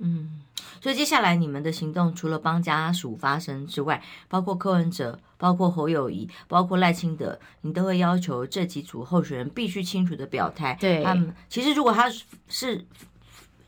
[0.01, 0.43] 嗯，
[0.83, 10.77] 所以接下来你们的行动，除了帮家属发声之外，包括柯文哲、包括侯友谊、包括赖清德，你都会要求这几组候选人必须清楚的表态。
[10.79, 12.13] 对，他们其实如果他
[12.49, 12.85] 是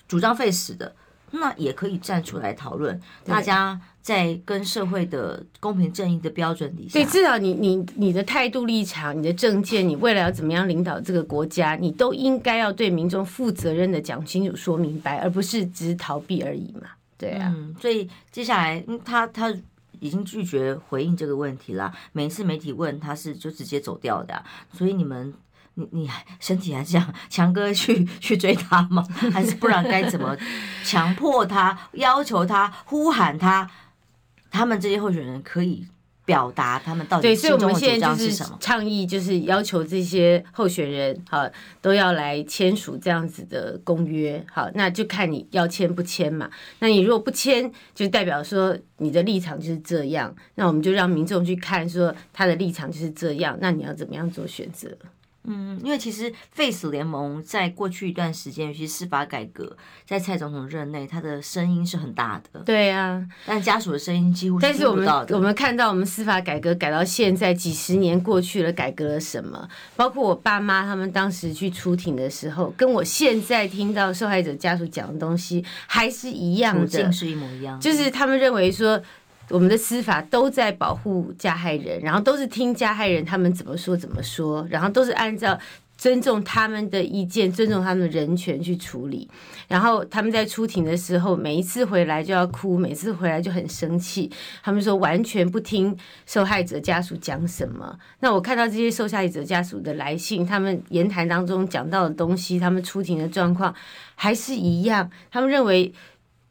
[0.06, 0.94] 主张废死的。
[1.40, 16.88] 那也可以站出来讨论，大家在跟社会的公平正义的标准底下，对，至少你你你的态度立场、你的政见，你未来要怎么样领导这个国家，你都应该要对民众负责任的讲清楚、说明白，而不是只是逃避而已嘛。
[17.18, 19.52] 对啊，嗯，所以接下来他他
[20.00, 25.34] 已经拒绝回应这个问题了，每一次媒体问他是就直接走掉的，所以你们。
[25.74, 26.10] 你你
[26.40, 29.04] 身体还是想强哥去去追他吗？
[29.32, 30.36] 还是不然该怎么
[30.84, 33.70] 强迫他、要求他、呼喊他？
[34.50, 35.84] 他们这些候选人可以
[36.24, 38.56] 表达他们到底心中的主张是什么？
[38.60, 41.44] 倡议就是要求这些候选人好
[41.82, 44.42] 都要来签署这样子的公约。
[44.50, 46.48] 好，那就看你要签不签嘛。
[46.78, 50.32] 那你如果不签，就代表说你的立场就是这样。
[50.54, 53.58] 那我们就让民众去看，说他的立场就是这样。
[53.60, 54.96] 那你要怎么样做选择？
[55.44, 59.76] 嗯，因为其实 Face 联盟在过去一段时间，尤其司法改革，
[60.06, 62.60] 在蔡总统任内，他的声音是很大的。
[62.60, 64.58] 对啊，但家属的声音几乎。
[64.58, 69.68] 但是我们我们看到，我们司法改革改到现在几十年过去了，改革了什么？
[69.96, 77.78] 包括我爸妈他们当时去出庭的时候，跟我现在听到受害者家属讲的东西还是一样的，是一模一样。
[77.78, 79.00] 就是他们认为说。
[79.50, 85.58] 我们的司法都在保护加害人，然后都是听加害人他们怎么说怎么说，然后都是按照
[85.96, 89.28] 尊重他们的意见、尊重他们的人权去处理。
[89.68, 94.30] 然后他们在出庭的时候，每一次回来就要哭，每次回来就很生气。
[94.62, 97.98] 他们说完全不听受害者家属讲什么。
[98.20, 103.74] 那我看到这些受害者家属的来信，他们言谈当中讲到的东西，他们出庭的状况
[104.14, 105.10] 还是一样。
[105.30, 105.92] 他们认为。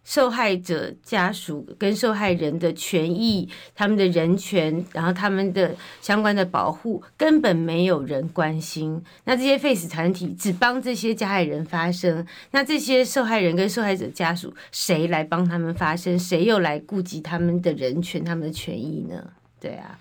[0.04, 9.02] 受害者家属跟受害人的权益，他们的人权，然后他们的相关的保护，根本没有人关心。
[9.24, 16.20] 那这些废死团体只帮这些加害人发声，那这些受害人跟受害者家属，谁来帮他们发声？
[16.20, 19.32] 谁又来顾及他们的人权、他们的权益呢？
[19.60, 19.98] 对啊，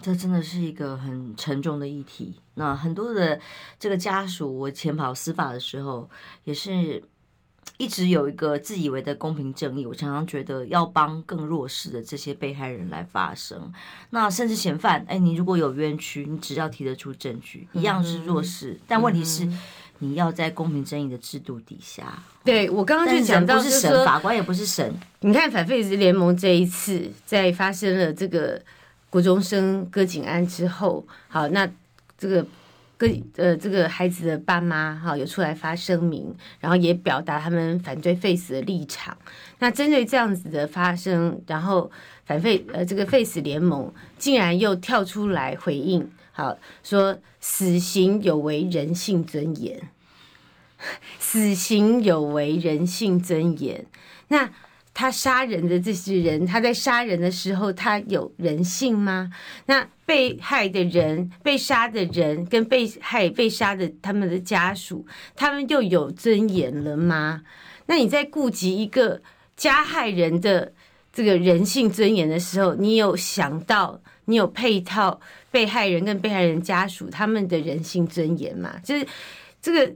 [0.00, 2.36] 这真的是一个很沉重的议题。
[2.54, 3.40] 那很多的
[3.78, 6.08] 这个家属，我前跑司法的时候
[6.44, 7.02] 也是。
[7.76, 13.72] 一直有一个自以为的公平正义，我常常觉得要帮更弱势的这些被害人来发声。
[14.10, 18.72] 那甚至嫌犯，哎，你如果有冤屈，你只要提得出证据，一样是弱势。
[18.72, 19.48] 嗯、但问题是，
[20.00, 22.22] 你要在公平正义的制度底下。
[22.44, 24.94] 对，我刚刚就讲到，不是神，法官也不是神。
[25.20, 28.60] 你看反废死联盟这一次在发生了这个
[29.08, 31.66] 国中生割颈案之后，好，那
[32.18, 32.46] 这个。
[33.00, 39.16] 跟呃，这个孩子的爸妈哈有出来发声明，然后也表达他们反对废死的立场。
[39.58, 41.90] 那针对这样子的发声，然后
[42.26, 49.80] 反废呃这个废死联盟竟然又跳出来回应，好说死刑有违人性尊严，
[51.18, 53.86] 死刑有违人性尊严。
[54.28, 54.50] 那。
[55.00, 59.32] 他杀人的这些人，他在杀人的时候，他有人性吗？
[59.64, 67.44] 那被害的人、被杀的人跟被害、被杀的他们的家属，他们又有尊严了吗？
[67.86, 69.22] 那你在顾及一个
[69.56, 70.74] 加害人的
[71.10, 75.18] 这个人性尊严的时候，你有想到，你有配套
[75.50, 78.78] 被害人跟被害人家属他们的人性尊严吗？
[78.84, 79.06] 就是
[79.62, 79.94] 这个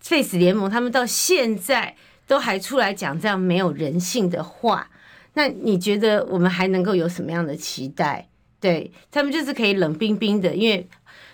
[0.00, 1.94] Face 联盟，他们到现在
[2.30, 4.88] 都还出来讲这样没有人性的话，
[5.34, 8.28] 那你觉得我们还能够有什么样的期待？
[8.60, 10.88] 对，他们就是可以冷冰冰的，因为。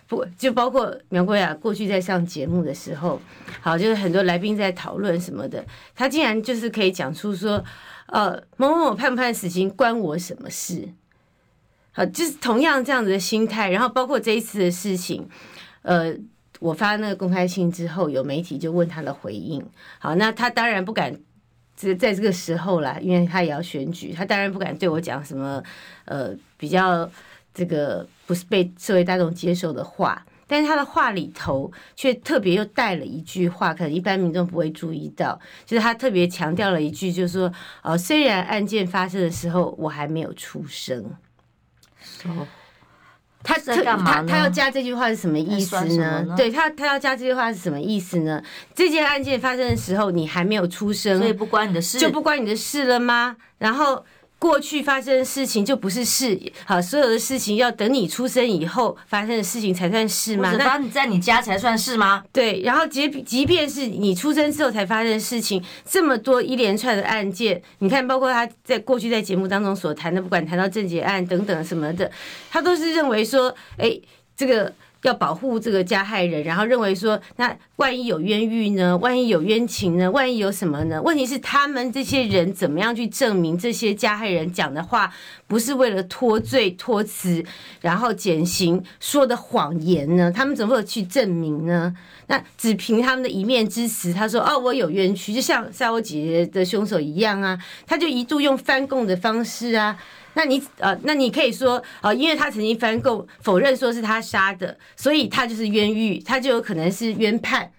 [0.08, 3.20] 不，就包括苗国雅过去在上节目的时候，
[3.60, 5.66] 好，就是很多来宾在讨论什么的，
[5.96, 7.64] 他竟然就是可以讲出说，
[8.06, 10.88] 呃，某某某判不判死刑关我什么事？
[11.90, 15.28] 好，就是同样这样子的心态，然后包括这一次的事情，
[15.82, 16.14] 呃，
[16.60, 19.64] 我发那个公开信之后，有媒体就问他的回应，
[19.98, 21.16] 好，那他当然不敢，
[21.76, 25.62] 这在这个时候啦，因为他也要选举，他当然不敢对我讲什么，
[26.04, 27.10] 呃，比较。
[27.58, 37.50] 这个不是被社会大众接受的话，但是他的话里头却特别又带了一句话，可能一般民众不会注意到，就是他特别强调了一句，就是说，
[37.80, 41.02] 呃，虽然案件发生的时候我还没有出生，
[41.98, 42.46] 说，
[43.42, 46.24] 他他他他要加这句话是什么意思呢？
[46.26, 48.42] 呢对他他要加这句话是什么意思呢？
[48.74, 53.36] 这件案件发生的时候你还没有出生，所以不关你的事，就不关你的事了吗？
[53.58, 54.04] 然后。
[54.38, 60.54] 过去发生的事情就不是事，好，所有的事情要等你出生以后发生的事情才算事吗？
[60.58, 62.22] 那你在你家才算事吗？
[62.32, 72.10] 对，然后即即便是你出生之后才发生的事情，这么多一连串的案件，你看，包括他在过去在节目当中所谈的，不管谈到郑捷案等等什么的，
[72.50, 73.98] 他都是认为说，哎，
[74.36, 74.72] 这个。
[75.06, 78.96] 要保护这个加害人，然后认为说，那万一有冤狱呢？
[78.98, 80.10] 万一有冤情呢？
[80.10, 81.00] 万一有什么呢？
[81.00, 85.12] 问题是他们这些人怎么样去证明这些加害人讲的话
[85.46, 87.44] 不是为了脱罪脱辞，
[87.80, 90.32] 然后减刑说的谎言呢？
[90.34, 91.94] 他们怎么会去证明呢？
[92.26, 99.96] 那只凭他们的一面之词，他说哦，我有冤屈，就像杀我姐姐的凶手一样啊，他就一度用翻供的方式啊。
[100.36, 107.72] 那你呃，那你可以说呃，因为他曾经翻供否认说是他杀的，所以他就是冤狱，他就有可能是冤判。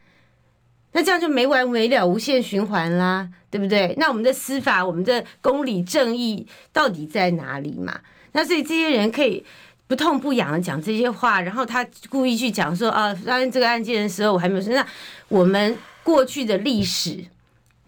[0.93, 3.93] 那这样就没完没了，无限循环啦，对不对？
[3.99, 7.99] 那我们的司法，我们的公理正义到底在哪里嘛？
[8.31, 9.45] 那所以这些人可以
[9.85, 14.83] 不痛不痒的讲这些话，然后他故意去讲说啊，发生这个案件的时候我还没有说，那
[15.27, 17.23] 我们过去的历史。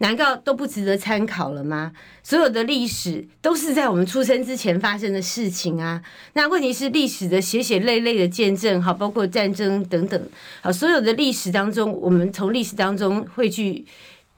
[0.00, 1.92] 难道都不值得参考了吗？
[2.22, 6.02] 所有的历史都是在我们出生之前发生的事情啊。
[6.32, 10.28] 那问题是历史的血血泪泪的见证，好，包括战争等等，
[10.62, 13.84] 好，所有的历史当中，我们从历史当中会去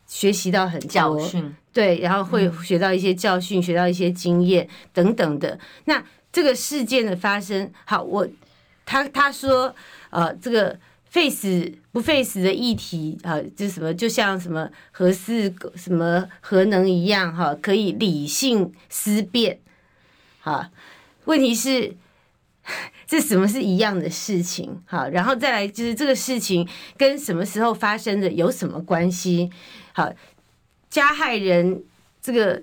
[0.08, 5.56] 学习到很多教训，对，然后会学到一些教训，嗯、学到一些经验等等的。
[5.84, 6.02] 那
[6.32, 8.26] 这个事件的发生，好，我
[8.84, 9.72] 他他说，
[10.10, 10.76] 呃，这个。
[11.12, 19.60] Face 不 face 的议题啊，就什么就像什么核四什么核能一样哈，可以理性思辨。
[20.40, 20.64] 好，
[21.26, 21.94] 问题是
[23.06, 24.82] 这什么是一样的事情？
[24.86, 29.50] 好，然后再来就是这个事情跟什么时候发生的有什么关系？
[29.92, 30.10] 好，
[30.88, 31.84] 加害人
[32.22, 32.62] 这个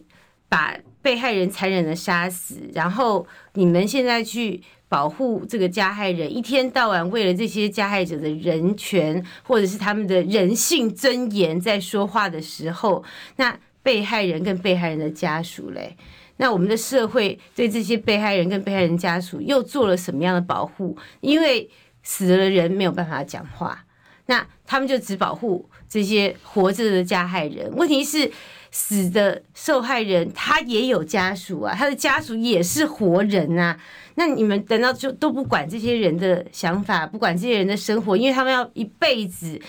[0.50, 0.76] 把
[1.10, 4.62] 被害人残忍的杀死，然后你们现在去。
[4.92, 13.04] 保护这个加害人，一天到晚为了这些加害者的人权或者是他们的人性尊严在说话的时候，
[13.36, 15.96] 那被害人跟被害人的家属嘞，
[16.38, 20.98] 那我们的社会对这些被害人跟被害人家属又做了什么样的保护？
[21.22, 21.70] 因为
[22.02, 23.86] 死了人没有办法讲话，
[24.26, 27.72] 那他们就只保护这些活着的加害人。
[27.76, 28.32] 问题是，
[28.72, 33.80] 死的受害人他也有家属啊，他的家属也是活人啊。
[34.16, 39.60] 那你们等到就都不管这些人的想法，不管这些人的生活，因为他们要一辈子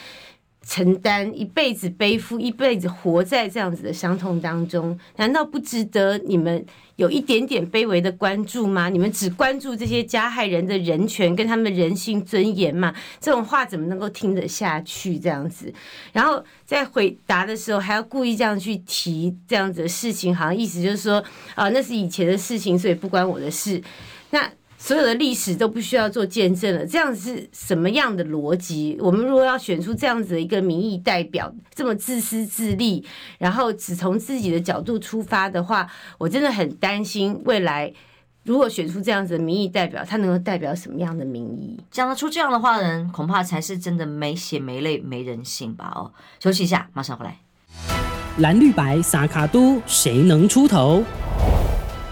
[0.66, 6.64] 承担，一辈子背负，一辈子活在这样子的伤痛当中，难道不值得你们
[6.96, 8.88] 有一点点卑微的关注吗？
[8.88, 12.94] 你们只关注这些加害人的人权跟他们的人性尊严吗？
[13.18, 15.18] 这种话怎么能够听得下去？
[15.18, 15.72] 这样子，
[16.12, 23.82] 然后在回答的时候还要故意这样去提这样子的事情，好像意思就是说啊，那是以前的事情，所以不关我的事。
[24.30, 24.48] 那
[24.82, 28.96] 所有的历史都不需要做见证了，这样是什么样的逻辑？
[28.98, 33.04] 我们如果要选出这样子的一个民意代表，这么自私自利，
[33.38, 37.92] 然后只从自己的角度出发的话，我真的很担心未来
[38.42, 41.78] 如果选出这样子的民意代表，他能够代表什么样的民意？
[41.90, 45.92] 讲得出这样的话的人，恐怕才是真的没血没泪没人性吧？
[45.94, 46.10] 哦，
[46.40, 47.36] 休息一下，马上回来。
[48.38, 51.04] 蓝绿白撒卡都，谁能出头？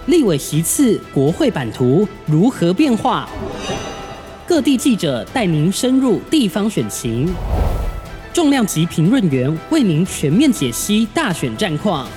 [0.09, 3.27] 立委席次，国会版图如何变化？
[4.47, 7.31] 各地记者带您深入地方选情，
[8.33, 12.09] 重量级评论员为您全面解析大选战况。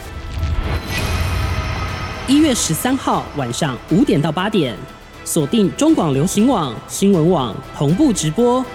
[2.30, 4.74] 一月十三号晚上五点到八点，
[5.26, 8.66] 锁定中广流行网新闻网同步直播。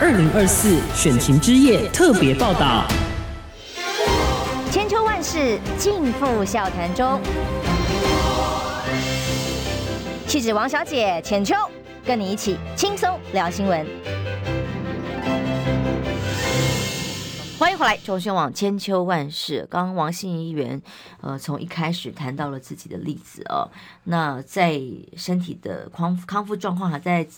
[0.00, 2.84] 二零二四选情之夜特别报道。
[4.68, 7.20] 千秋万世尽付笑谈中。
[10.32, 11.54] 气质王小姐浅秋，
[12.06, 13.86] 跟你一起轻松聊新闻。
[17.58, 19.68] 欢迎回来，中宣网千秋万世。
[19.70, 20.80] 刚刚王心怡议员，
[21.20, 23.70] 呃，从一开始谈到了自己的例子哦。
[24.04, 24.80] 那在
[25.18, 27.28] 身体的康康复状况还在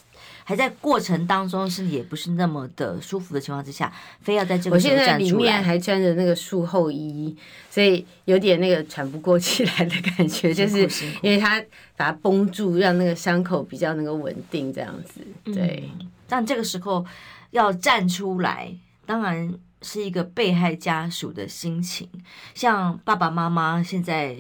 [0.45, 5.15] 还在过程当中，身体也不是那么的舒服的情况之下，非要在这个时候站出来。
[5.15, 7.37] 我现在里面还穿着那个术后衣，
[7.69, 10.83] 所以有点那个喘不过气来的感觉，就是
[11.23, 11.61] 因为他
[11.97, 15.21] 把它绷住，让那个伤口比较能够稳定，这样子。
[15.53, 17.05] 对，嗯，但这个时候
[17.51, 18.73] 要站出来，
[19.05, 19.53] 当然。
[19.87, 22.09] 是一个被害家属的心情，
[22.55, 24.35] 像爸爸妈妈现在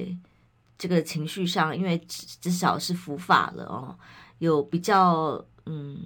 [0.79, 2.01] 这个情绪上，因为
[2.41, 3.95] 至少是伏法了哦，
[4.39, 5.97] 有比较嗯，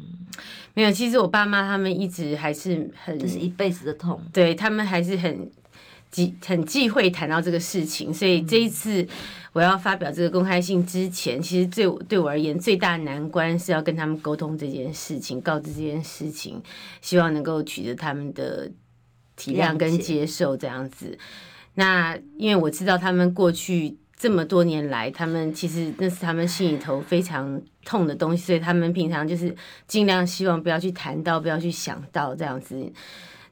[0.74, 0.90] 没有。
[0.90, 5.50] 其实我爸妈他们一直还是很，这是一辈子的痛，对他们还是很
[6.10, 8.12] 忌很忌讳谈到这个事情。
[8.12, 9.06] 所以这一次
[9.52, 16.62] 我要发表这个公开信之前，其实对我对我而言最大的难关是要跟他们沟通这件事情，告知这件事情，
[17.00, 18.70] 希望能够取得他们的。
[19.40, 21.16] 体谅跟接受这样子，
[21.74, 29.54] 那因为我知道他们过去这么多年来，他们其实那是他们心里头非常痛的东西，所以他们平常就是
[29.86, 32.92] 尽量希望不要去谈到，不要去想到这样子。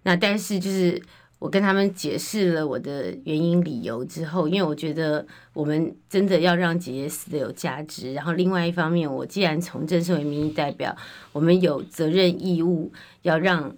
[0.02, 1.00] 那但是就是
[1.38, 8.12] 我跟他们解释了我的原因理由之后，因为我觉得我们真的要让姐姐死的有价值。
[8.12, 10.96] 然后另外一方面，我既然从政身为民意代表，
[11.32, 12.92] 我们有责任义务
[13.22, 13.72] 要让。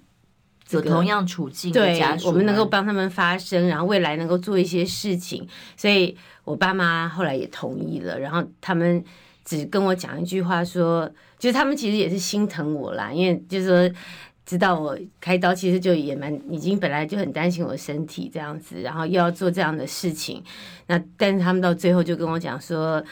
[0.70, 5.48] 有同样处境的家属，对，我们能够帮他们发声，然后未来能够做一些事情。
[5.76, 6.14] 所以
[6.44, 9.02] 我爸妈后来也同意了，然后他们
[9.44, 13.96] 只跟我讲一句话，说，就是他们其实也是心疼我啦，因为就是说
[14.44, 20.42] 知道我开刀，其实就也蛮已经本来就很担心我身体这样子，然后又要做这样的事情，
[20.88, 23.02] 那但是他们到最后就跟我讲说，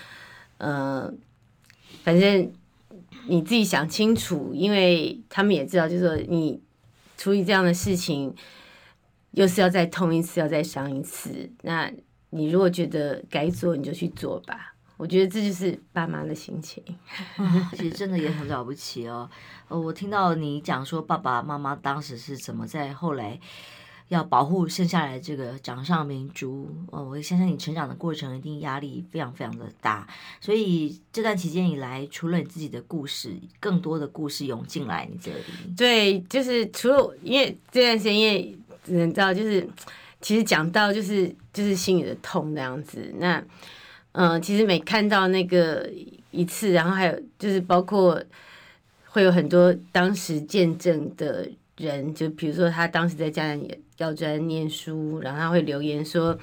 [0.58, 1.10] 呃，
[2.04, 2.52] 反正
[3.28, 6.60] 你自己想清楚，因为他们也知道，就是说你。
[7.16, 8.34] 处理这样的事情，
[9.32, 11.50] 又是要再痛一次，要再伤一次。
[11.62, 11.90] 那
[12.30, 14.74] 你如果觉得该做，你就去做吧。
[14.96, 16.82] 我觉得这就是爸妈的心情。
[17.76, 19.28] 其实真的也很了不起哦。
[19.68, 23.38] 呃，我听到你讲说，爸爸妈妈当时是怎么在后来。
[24.08, 30.06] 要保护剩下来这个掌上明珠哦，我相信你成长的过程一定压力非常非常的大，
[30.40, 35.74] 所以这段期间以来，除了你自己的故事，更多的故事涌进来你这里。
[35.76, 39.68] 对，就是除了因为这段时间，因为你知道，就是
[40.20, 43.12] 其实讲到就是就是心里的痛那样子。
[43.18, 43.42] 那
[44.12, 45.90] 嗯、其实每看到那个
[46.30, 48.22] 一次，然后还有就是包括
[49.08, 51.46] 会有很多当时见证的
[51.78, 53.80] 人，就比如说他当时在家里也。
[53.98, 56.38] 要在念书，然后他会留言说，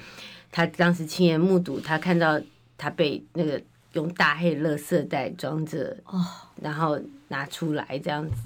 [0.50, 2.36] 他当时亲眼目睹他看到
[2.76, 3.62] 他被那个
[3.92, 6.20] 用大黑垃圾袋装着，哦，
[6.60, 8.36] 然后拿出来这样子。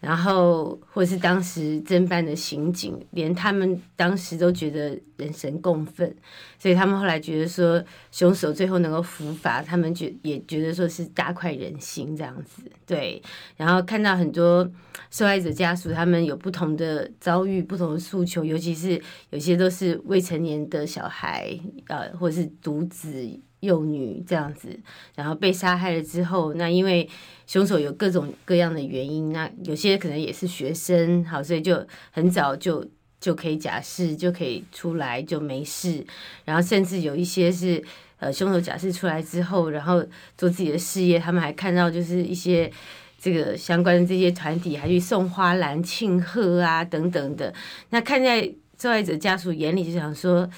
[0.00, 6.14] 然后，或是当时侦办的刑警，连他们当时都觉得人神共愤，
[6.56, 7.82] 所以他们后来觉得说，
[8.12, 12.62] 凶手最后能够伏法，他们觉也觉得说是大快人心这样子。
[12.86, 13.20] 对，
[13.56, 14.70] 然后看到很多
[15.10, 23.40] 受害者家属，他们有不同的遭遇、不同的诉求，尤其是有些都是未成年的小孩，呃，或是独子。
[23.60, 24.68] 幼女这样子，
[25.14, 27.08] 然后被杀害了之后，那因为
[27.46, 32.86] 凶手有各种各样的原因，那有些可能也是学生，好，所以就很早就
[33.20, 36.04] 就可以假释，就可以出来就没事。
[36.44, 37.82] 然后甚至有一些是
[38.18, 40.00] 呃凶手假释出来之后，然后
[40.36, 42.70] 做自己的事业，他们还看到就是一些
[43.18, 47.52] 这个相关的这些团体还去送花篮庆贺啊等等的。
[47.90, 48.48] 那看在
[48.78, 50.48] 受害者家属眼里，就想说。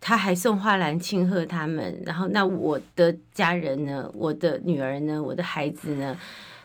[0.00, 4.10] 他还送花篮庆贺他们，然后那我的家人呢？
[4.14, 5.22] 我的女儿呢？
[5.22, 6.16] 我的孩子呢？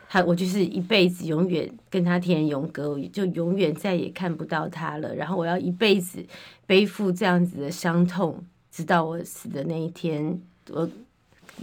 [0.07, 5.15] 他我就是一辈子永远跟他天人永隔，就永远再也看不到他了。
[5.15, 6.23] 然后我要一辈子
[6.67, 10.39] 背负这样子的伤痛，直到我死的那一天。
[10.69, 10.89] 我。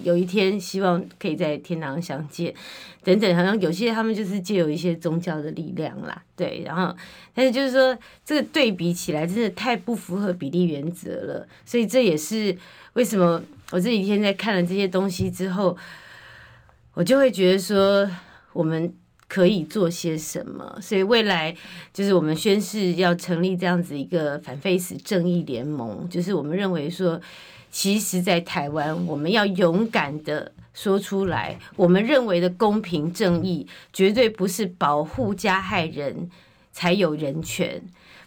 [0.03, 2.55] 有一天，希望可以在天堂相见，
[3.03, 6.97] 等等，好像有些他们就是借有一些宗教的力量啦，对，然后，
[7.35, 12.57] 但是就是说，这个对比起来，真的太不符合比例原则了，所以这也是
[12.95, 15.77] 为什么我这几天在看了这些东西之后，
[16.95, 18.09] 我就会觉得说，
[18.53, 18.95] 我们
[19.29, 21.55] 可以做些什么，所以未来
[21.93, 27.21] 就是我们宣誓要成立这样子一个反废死正义联盟，就是我们认为说。
[27.71, 36.31] 其实，在台湾，我们要勇敢的说出来，我们认为的公平正义，绝对不是保护加害人
[36.73, 37.83] 才有人权。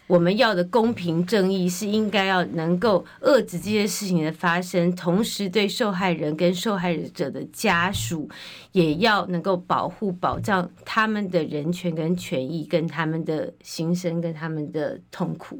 [0.06, 8.28] 我们要的公平正义是应该要能够遏制这些事情的发生，同时对受害人跟受害者的家属
[8.72, 15.58] 也要能够保护保障他们的人权跟权益，跟他们的心声跟他们的痛苦。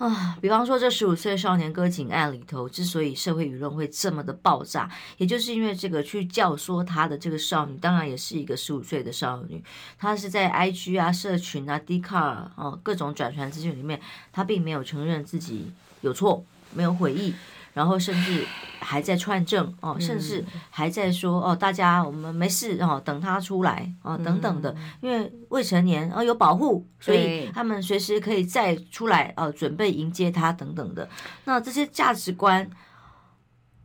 [0.00, 9.62] 啊，比方说这十五岁少年割颈案里头，之所以社会舆论会这么的爆炸，也就是因为这个去教唆他的这个少女，当然也是一个十五岁的少女，
[9.98, 14.00] 她是在 IG 啊、社群啊、Dcard 哦各种转传资讯里面，
[14.32, 15.70] 她并没有承认自己
[16.00, 16.42] 有错，
[16.72, 17.34] 没有悔意。
[17.72, 18.44] 然后甚至
[18.80, 31.08] 还在串证哦，甚至还在说哦，大家我们没事哦，等他出来哦，等等的，因为未成年哦有保护，所以他们随时可以再出来哦，准备迎接他等等的。
[31.44, 32.68] 那这些价值观，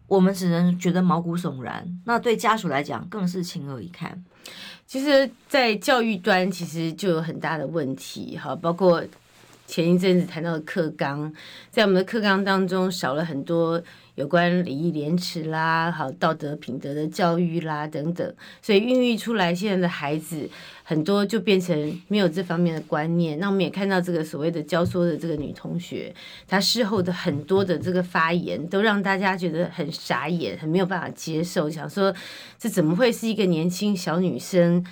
[0.08, 2.02] 我们只能觉得毛骨悚然。
[2.06, 4.24] 那对家属来讲，更是情何以堪。
[4.88, 9.04] 其实，在教育端，其实就有很大的问题哈，包括。
[9.68, 11.34] 前一阵子谈到的课纲，
[11.70, 13.82] 在我们的课纲当中少了很多
[14.14, 20.48] 有关礼义廉耻啦、好道德品德的教育啦等等，所以孕育出来现在的孩子
[20.84, 23.38] 很多就变成没有这方面的观念。
[23.40, 26.14] 那我们也看到这个所谓的教唆的这个女同学，
[26.48, 32.14] 她事后的很多的这个发言，都让大家觉得很傻眼，很没有办法接受，想说
[32.60, 34.86] 这怎么会是一个年轻小女生？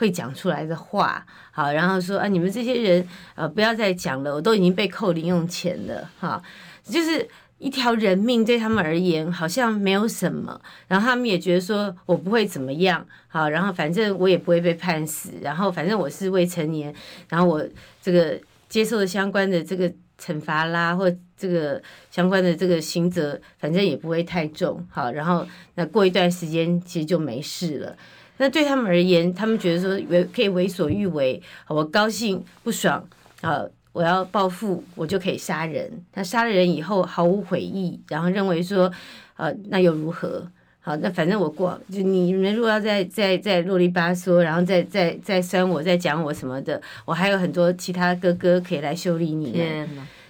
[0.00, 6.42] 会讲出来的话，好，然后说啊，你们这些人，呃，不要再讲了，我都已经被扣零用钱了，哈，
[6.82, 7.28] 就是
[7.58, 16.94] 一条人命对他们而言好像没有什么，然后他们也觉得说我不会怎么样，好，然后反正我也不会被判死，然后反正我是未成年，
[17.28, 17.62] 然后我
[18.00, 18.40] 这个
[18.70, 27.94] 接受的相关的这个惩罚啦，或这个相关的这个刑责，反正也不会太重，好，然后那过一段时间其实就没事了。
[28.40, 33.06] 那对他们而言，他们觉得说为可以为所欲为，我高兴不爽
[33.42, 33.62] 啊，
[33.92, 35.90] 我要报复，我就可以杀人。
[36.10, 38.90] 他杀了人以后毫无悔意，然后认为说，
[39.36, 40.42] 呃，那又如何？
[40.80, 49.62] 好，那反正我过，就你们如果要再再再啰里吧嗦，然后再再再酸我，再讲我什么的，我还有很多其他哥哥可以来修理你。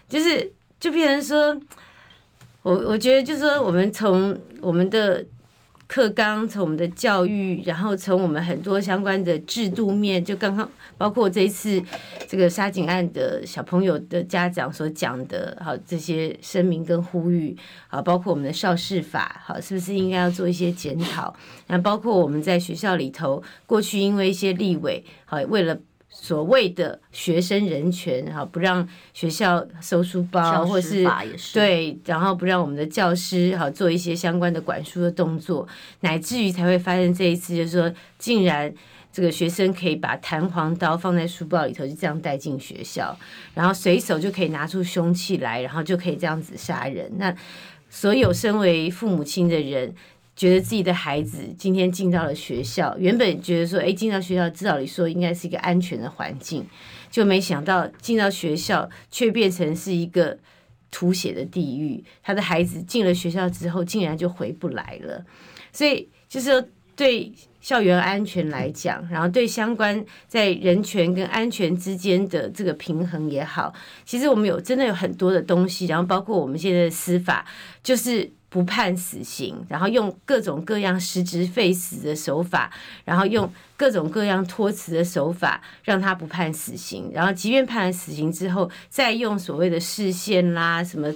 [0.08, 0.50] 就是
[0.80, 1.56] 就变成说，
[2.62, 5.24] 我我觉得就是说，我们从我们的。
[5.90, 11.82] 课纲从我们的教育，然后从我们很多相关的制度面，就刚刚包括这一次
[12.28, 17.56] 这个杀警案的小朋友的家长所讲的，好这些声明跟呼吁，
[17.88, 21.34] 好包括我们的少事法，好是不是应该要做一些检讨？
[21.66, 25.76] 那包括我们在学校里头，过去因为一些立委，好为了。
[26.22, 31.08] 所谓的学生人权，哈，不让学校收书包，或是
[31.54, 35.66] 对，然后不让我们的教师哈做一些相关的管束的动作，
[36.00, 38.70] 乃至于才会发生这一次，就是说，竟然
[39.10, 43.16] 这个学生可以把弹簧刀放在书包里头，就这样带进学校，
[43.54, 47.10] 然后随手就可以拿出凶器来，然后就可以这样子杀人。
[47.16, 47.34] 那
[47.88, 49.94] 所有身为父母亲的人。
[50.40, 56.66] 觉得自己的孩子今天进到了学校，原本觉得说，哎，进到学校，至少你说应该是一个安全的环境，
[57.10, 60.38] 就没想到进到学校却变成是一个
[60.90, 62.02] 吐血的地狱。
[62.22, 65.22] 他的孩子进了学校之后，竟然就回不来了。
[65.74, 67.32] 所以，就是，对
[67.62, 73.72] 校园安全来讲，然后对相关在人权跟安全之间的这个平衡也好，
[74.04, 77.46] 其实我们有真的有很多的东西，然后包括我们现在的司法，
[77.82, 78.30] 就是。
[78.50, 82.68] 不判死刑，然后用各种各样实质废死的手法，
[83.04, 87.12] 然后用各种各样托辞的手法，让他不判死刑。
[87.14, 91.08] 然后，即便判了死刑之后，再用所谓的视线啦、什么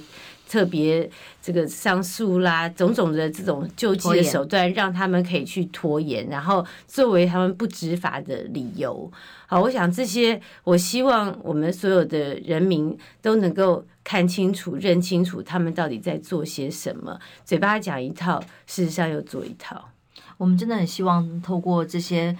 [0.49, 1.09] 特别
[1.43, 9.11] 这个上诉啦，种种的这种救济的手段，让他们可以去拖延，然后作为他们不执法的理由。
[9.47, 13.85] 好，我想这些，我希望我们所有的人民都能够。
[14.05, 17.19] 看清楚、认清楚，他们到底在做些什么？
[17.43, 19.89] 嘴巴讲一套，事实上又做一套。
[20.37, 22.37] 我们真的很希望透过这些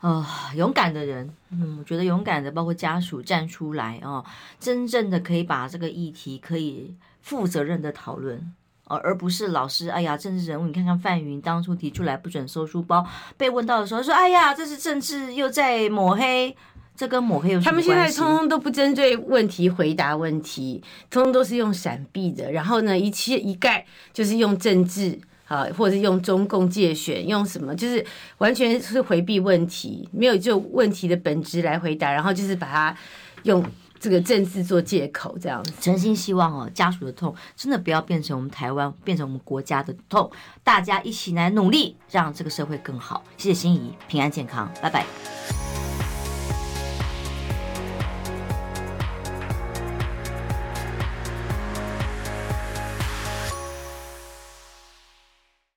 [0.00, 0.24] 呃
[0.56, 4.24] 勇敢的人，嗯，我觉得勇敢的包括家属站出来哦，
[4.58, 8.52] 真正的可以把这个议题可以负责任的讨论，
[8.84, 13.04] 而而不是老师哎呀政治人物，你看看范云当初提出来不准收书包，
[13.36, 16.56] 被问到的时候说哎呀这是政治又在抹黑。
[16.96, 17.88] 这跟抹黑有什么关系？
[17.88, 22.52] 他们现在通通都不针对问题回答问题，通通都是用闪避的。
[22.52, 25.18] 然后呢，一切一概就是用政治
[25.48, 28.06] 啊，或者是用中共介选，用什么，就是
[28.38, 32.12] 完全是回避问题，没有就问题的本质来回答。
[32.12, 32.96] 然后就是把它
[33.42, 33.60] 用
[34.04, 35.72] 这个政治做借口这样子。
[35.80, 40.30] 真心希望哦，家属的痛真的不要变成我们台湾，变成我们国家的痛，
[40.62, 43.24] 大家一起来努力，让这个社会更好。
[43.38, 45.06] 谢谢心怡，平安健康，拜拜。